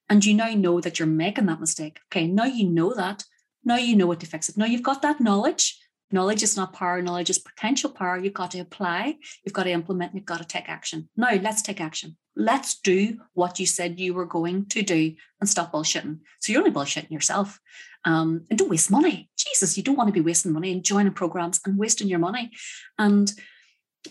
And 0.09 0.23
you 0.23 0.33
now 0.33 0.49
know 0.49 0.79
that 0.81 0.99
you're 0.99 1.07
making 1.07 1.47
that 1.47 1.59
mistake. 1.59 1.99
Okay, 2.11 2.27
now 2.27 2.45
you 2.45 2.69
know 2.69 2.93
that. 2.93 3.23
Now 3.63 3.77
you 3.77 3.95
know 3.95 4.07
what 4.07 4.19
to 4.19 4.25
fix 4.25 4.49
it. 4.49 4.57
Now 4.57 4.65
you've 4.65 4.83
got 4.83 5.01
that 5.01 5.21
knowledge. 5.21 5.79
Knowledge 6.13 6.43
is 6.43 6.55
not 6.55 6.73
power, 6.73 7.01
knowledge 7.01 7.31
is 7.31 7.39
potential 7.39 7.89
power. 7.89 8.19
You've 8.19 8.35
got 8.35 8.51
to 8.51 8.59
apply, 8.59 9.17
you've 9.43 9.53
got 9.53 9.63
to 9.63 9.71
implement, 9.71 10.13
you've 10.13 10.25
got 10.25 10.37
to 10.37 10.45
take 10.45 10.69
action. 10.69 11.09
Now, 11.17 11.33
let's 11.41 11.63
take 11.63 11.81
action. 11.81 12.17
Let's 12.35 12.79
do 12.79 13.19
what 13.33 13.59
you 13.59 13.65
said 13.65 13.99
you 13.99 14.13
were 14.13 14.27
going 14.27 14.67
to 14.67 14.83
do 14.83 15.15
and 15.41 15.49
stop 15.49 15.73
bullshitting. 15.73 16.19
So 16.39 16.51
you're 16.51 16.61
only 16.61 16.71
bullshitting 16.71 17.09
yourself. 17.09 17.59
Um, 18.05 18.45
and 18.49 18.59
don't 18.59 18.69
waste 18.69 18.91
money. 18.91 19.31
Jesus, 19.35 19.75
you 19.75 19.81
don't 19.81 19.95
want 19.95 20.07
to 20.07 20.13
be 20.13 20.21
wasting 20.21 20.53
money 20.53 20.71
and 20.71 20.83
joining 20.83 21.13
programs 21.13 21.59
and 21.65 21.79
wasting 21.79 22.07
your 22.07 22.19
money. 22.19 22.51
And 22.99 23.33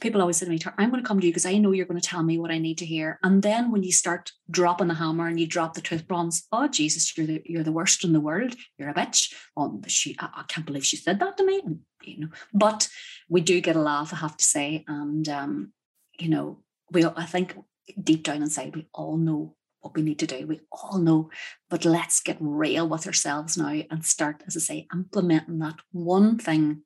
people 0.01 0.21
always 0.21 0.39
say 0.39 0.47
to 0.47 0.51
me, 0.51 0.59
I'm 0.79 0.91
going 0.91 1.03
to 1.03 1.07
come 1.07 1.21
to 1.21 1.27
you 1.27 1.33
because 1.33 1.47
I 1.47 1.59
know 1.59 1.73
you're 1.73 1.87
going 1.87 2.01
to 2.01 2.07
tell 2.07 2.23
me 2.23 2.39
what 2.39 2.51
I 2.51 2.59
need 2.59 2.79
to 2.79 2.87
hear. 2.87 3.19
And 3.23 3.43
then 3.43 3.71
when 3.71 3.83
you 3.83 3.93
start 3.93 4.33
dropping 4.51 4.89
the 4.89 4.95
hammer 4.95 5.27
and 5.27 5.39
you 5.39 5.47
drop 5.47 5.75
the 5.75 5.81
tooth 5.81 6.07
bronze, 6.07 6.47
oh 6.51 6.69
Jesus, 6.69 7.17
you're 7.17 7.27
the 7.27 7.43
you're 7.45 7.63
the 7.63 7.73
worst 7.73 8.05
in 8.05 8.13
the 8.13 8.21
world. 8.21 8.55
You're 8.79 8.91
a 8.91 8.95
bitch. 8.95 9.33
Oh, 9.57 9.81
she, 9.87 10.17
I, 10.19 10.29
I 10.37 10.43
can't 10.49 10.67
believe 10.67 10.85
she 10.85 10.97
said 10.97 11.21
that 11.21 11.37
to 11.37 11.47
me. 11.47 11.61
And, 11.65 11.81
you 12.03 12.21
know, 12.21 12.29
but 12.55 12.89
we 13.29 13.41
do 13.41 13.61
get 13.61 13.77
a 13.77 13.81
laugh, 13.81 14.13
I 14.13 14.17
have 14.17 14.37
to 14.37 14.45
say. 14.45 14.85
And 14.89 15.29
um, 15.29 15.73
you 16.19 16.29
know, 16.29 16.63
we 16.91 17.05
I 17.05 17.27
think 17.27 17.57
deep 18.03 18.23
down 18.23 18.43
inside 18.43 18.75
we 18.75 18.89
all 18.93 19.17
know 19.17 19.57
what 19.81 19.95
we 19.95 20.03
need 20.03 20.21
to 20.21 20.27
do. 20.27 20.47
We 20.47 20.61
all 20.71 20.99
know, 20.99 21.31
but 21.69 21.85
let's 21.85 22.21
get 22.21 22.37
real 22.41 22.89
with 22.89 23.07
ourselves 23.07 23.57
now 23.57 23.83
and 23.91 24.05
start, 24.05 24.43
as 24.47 24.57
I 24.57 24.61
say, 24.61 24.87
implementing 24.95 25.59
that 25.59 25.77
one 25.91 26.39
thing 26.39 26.83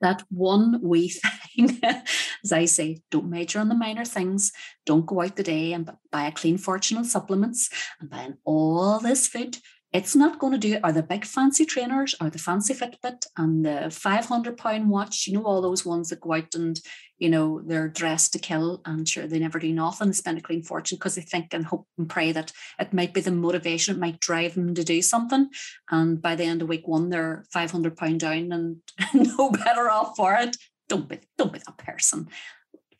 that 0.00 0.22
one 0.30 0.80
wee 0.82 1.08
thing, 1.56 1.80
as 1.82 2.52
I 2.52 2.64
say, 2.66 3.02
don't 3.10 3.30
major 3.30 3.58
on 3.58 3.68
the 3.68 3.74
minor 3.74 4.04
things. 4.04 4.52
Don't 4.86 5.06
go 5.06 5.22
out 5.22 5.36
the 5.36 5.42
day 5.42 5.72
and 5.72 5.90
buy 6.10 6.26
a 6.26 6.32
clean 6.32 6.58
fortune 6.58 6.98
on 6.98 7.04
supplements 7.04 7.70
and 8.00 8.10
buying 8.10 8.36
all 8.44 8.98
this 9.00 9.26
food 9.26 9.58
it's 9.92 10.14
not 10.14 10.38
going 10.38 10.52
to 10.52 10.58
do. 10.58 10.78
Are 10.84 10.92
the 10.92 11.02
big 11.02 11.24
fancy 11.24 11.64
trainers 11.64 12.14
or 12.20 12.28
the 12.28 12.38
fancy 12.38 12.74
Fitbit 12.74 13.26
and 13.36 13.64
the 13.64 13.90
500 13.90 14.56
pound 14.56 14.90
watch, 14.90 15.26
you 15.26 15.34
know, 15.34 15.44
all 15.44 15.62
those 15.62 15.86
ones 15.86 16.10
that 16.10 16.20
go 16.20 16.34
out 16.34 16.54
and, 16.54 16.78
you 17.18 17.30
know, 17.30 17.62
they're 17.64 17.88
dressed 17.88 18.34
to 18.34 18.38
kill 18.38 18.82
and 18.84 19.08
sure 19.08 19.26
they 19.26 19.38
never 19.38 19.58
do 19.58 19.72
nothing, 19.72 20.12
spend 20.12 20.38
a 20.38 20.42
clean 20.42 20.62
fortune 20.62 20.96
because 20.96 21.14
they 21.14 21.22
think 21.22 21.54
and 21.54 21.64
hope 21.64 21.86
and 21.96 22.08
pray 22.08 22.32
that 22.32 22.52
it 22.78 22.92
might 22.92 23.14
be 23.14 23.22
the 23.22 23.30
motivation, 23.30 23.96
it 23.96 24.00
might 24.00 24.20
drive 24.20 24.54
them 24.54 24.74
to 24.74 24.84
do 24.84 25.00
something. 25.00 25.48
And 25.90 26.20
by 26.20 26.34
the 26.34 26.44
end 26.44 26.60
of 26.60 26.68
week 26.68 26.86
one, 26.86 27.08
they're 27.08 27.44
500 27.50 27.96
pound 27.96 28.20
down 28.20 28.52
and 28.52 28.76
no 29.14 29.50
better 29.50 29.90
off 29.90 30.16
for 30.16 30.34
it. 30.34 30.56
Don't 30.88 31.08
be, 31.08 31.18
don't 31.36 31.52
be 31.52 31.60
that 31.60 31.78
person 31.78 32.28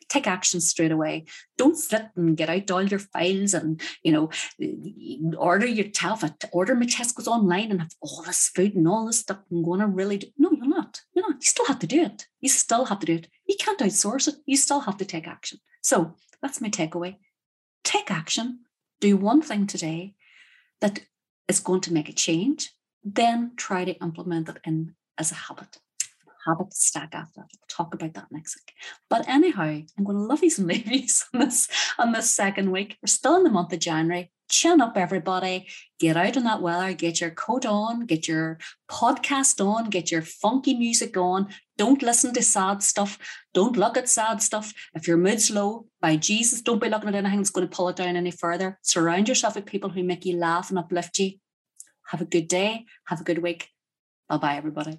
take 0.08 0.26
action 0.26 0.60
straight 0.60 0.92
away. 0.92 1.24
Don't 1.56 1.76
sit 1.76 2.06
and 2.16 2.36
get 2.36 2.48
out 2.48 2.70
all 2.70 2.82
your 2.82 2.98
files 2.98 3.54
and, 3.54 3.80
you 4.02 4.12
know, 4.12 4.30
order 5.36 5.66
your 5.66 5.86
it, 5.86 6.44
order 6.52 6.74
my 6.74 6.86
Tesco's 6.86 7.28
online 7.28 7.70
and 7.70 7.80
have 7.80 7.92
all 8.00 8.22
this 8.22 8.48
food 8.48 8.74
and 8.74 8.88
all 8.88 9.06
this 9.06 9.20
stuff 9.20 9.38
and 9.50 9.64
going 9.64 9.80
to 9.80 9.86
really 9.86 10.18
do. 10.18 10.26
No, 10.38 10.50
you're 10.52 10.66
not. 10.66 11.02
You're 11.14 11.28
not. 11.28 11.36
You 11.36 11.46
still 11.46 11.66
have 11.66 11.78
to 11.80 11.86
do 11.86 12.02
it. 12.02 12.26
You 12.40 12.48
still 12.48 12.86
have 12.86 13.00
to 13.00 13.06
do 13.06 13.14
it. 13.14 13.28
You 13.46 13.56
can't 13.58 13.80
outsource 13.80 14.28
it. 14.28 14.36
You 14.46 14.56
still 14.56 14.80
have 14.80 14.96
to 14.98 15.04
take 15.04 15.26
action. 15.26 15.58
So 15.82 16.14
that's 16.42 16.60
my 16.60 16.68
takeaway. 16.68 17.16
Take 17.84 18.10
action. 18.10 18.60
Do 19.00 19.16
one 19.16 19.42
thing 19.42 19.66
today 19.66 20.14
that 20.80 21.00
is 21.48 21.60
going 21.60 21.80
to 21.82 21.92
make 21.92 22.08
a 22.08 22.12
change. 22.12 22.72
Then 23.04 23.52
try 23.56 23.84
to 23.84 23.92
implement 24.02 24.48
it 24.48 24.58
in 24.64 24.94
as 25.16 25.32
a 25.32 25.36
habit 25.36 25.78
habit 26.48 26.72
stack 26.72 27.14
after 27.14 27.40
that. 27.40 27.48
We'll 27.52 27.68
talk 27.68 27.94
about 27.94 28.14
that 28.14 28.28
next 28.30 28.56
week. 28.56 28.74
But 29.10 29.28
anyhow, 29.28 29.82
I'm 29.96 30.04
going 30.04 30.16
to 30.16 30.24
love 30.24 30.42
you 30.42 30.50
and 30.58 30.66
leave 30.66 31.24
on 31.34 31.40
this 31.40 31.68
on 31.98 32.12
this 32.12 32.30
second 32.30 32.70
week. 32.70 32.96
We're 33.02 33.08
still 33.08 33.36
in 33.36 33.44
the 33.44 33.50
month 33.50 33.72
of 33.72 33.80
January. 33.80 34.32
Chin 34.50 34.80
up, 34.80 34.96
everybody. 34.96 35.68
Get 35.98 36.16
out 36.16 36.36
in 36.36 36.44
that 36.44 36.62
weather. 36.62 36.94
Get 36.94 37.20
your 37.20 37.30
coat 37.30 37.66
on. 37.66 38.06
Get 38.06 38.26
your 38.26 38.58
podcast 38.90 39.64
on. 39.64 39.90
Get 39.90 40.10
your 40.10 40.22
funky 40.22 40.74
music 40.74 41.18
on. 41.18 41.48
Don't 41.76 42.02
listen 42.02 42.32
to 42.32 42.42
sad 42.42 42.82
stuff. 42.82 43.18
Don't 43.52 43.76
look 43.76 43.98
at 43.98 44.08
sad 44.08 44.42
stuff. 44.42 44.72
If 44.94 45.06
your 45.06 45.18
mood's 45.18 45.50
low, 45.50 45.86
by 46.00 46.16
Jesus, 46.16 46.62
don't 46.62 46.80
be 46.80 46.88
looking 46.88 47.10
at 47.10 47.14
anything 47.14 47.38
that's 47.38 47.50
going 47.50 47.68
to 47.68 47.76
pull 47.76 47.90
it 47.90 47.96
down 47.96 48.16
any 48.16 48.30
further. 48.30 48.78
Surround 48.82 49.28
yourself 49.28 49.54
with 49.54 49.66
people 49.66 49.90
who 49.90 50.02
make 50.02 50.24
you 50.24 50.36
laugh 50.36 50.70
and 50.70 50.78
uplift 50.78 51.18
you. 51.18 51.32
Have 52.06 52.22
a 52.22 52.24
good 52.24 52.48
day. 52.48 52.86
Have 53.04 53.20
a 53.20 53.24
good 53.24 53.38
week. 53.42 53.68
Bye 54.28 54.38
bye, 54.38 54.56
everybody. 54.56 54.98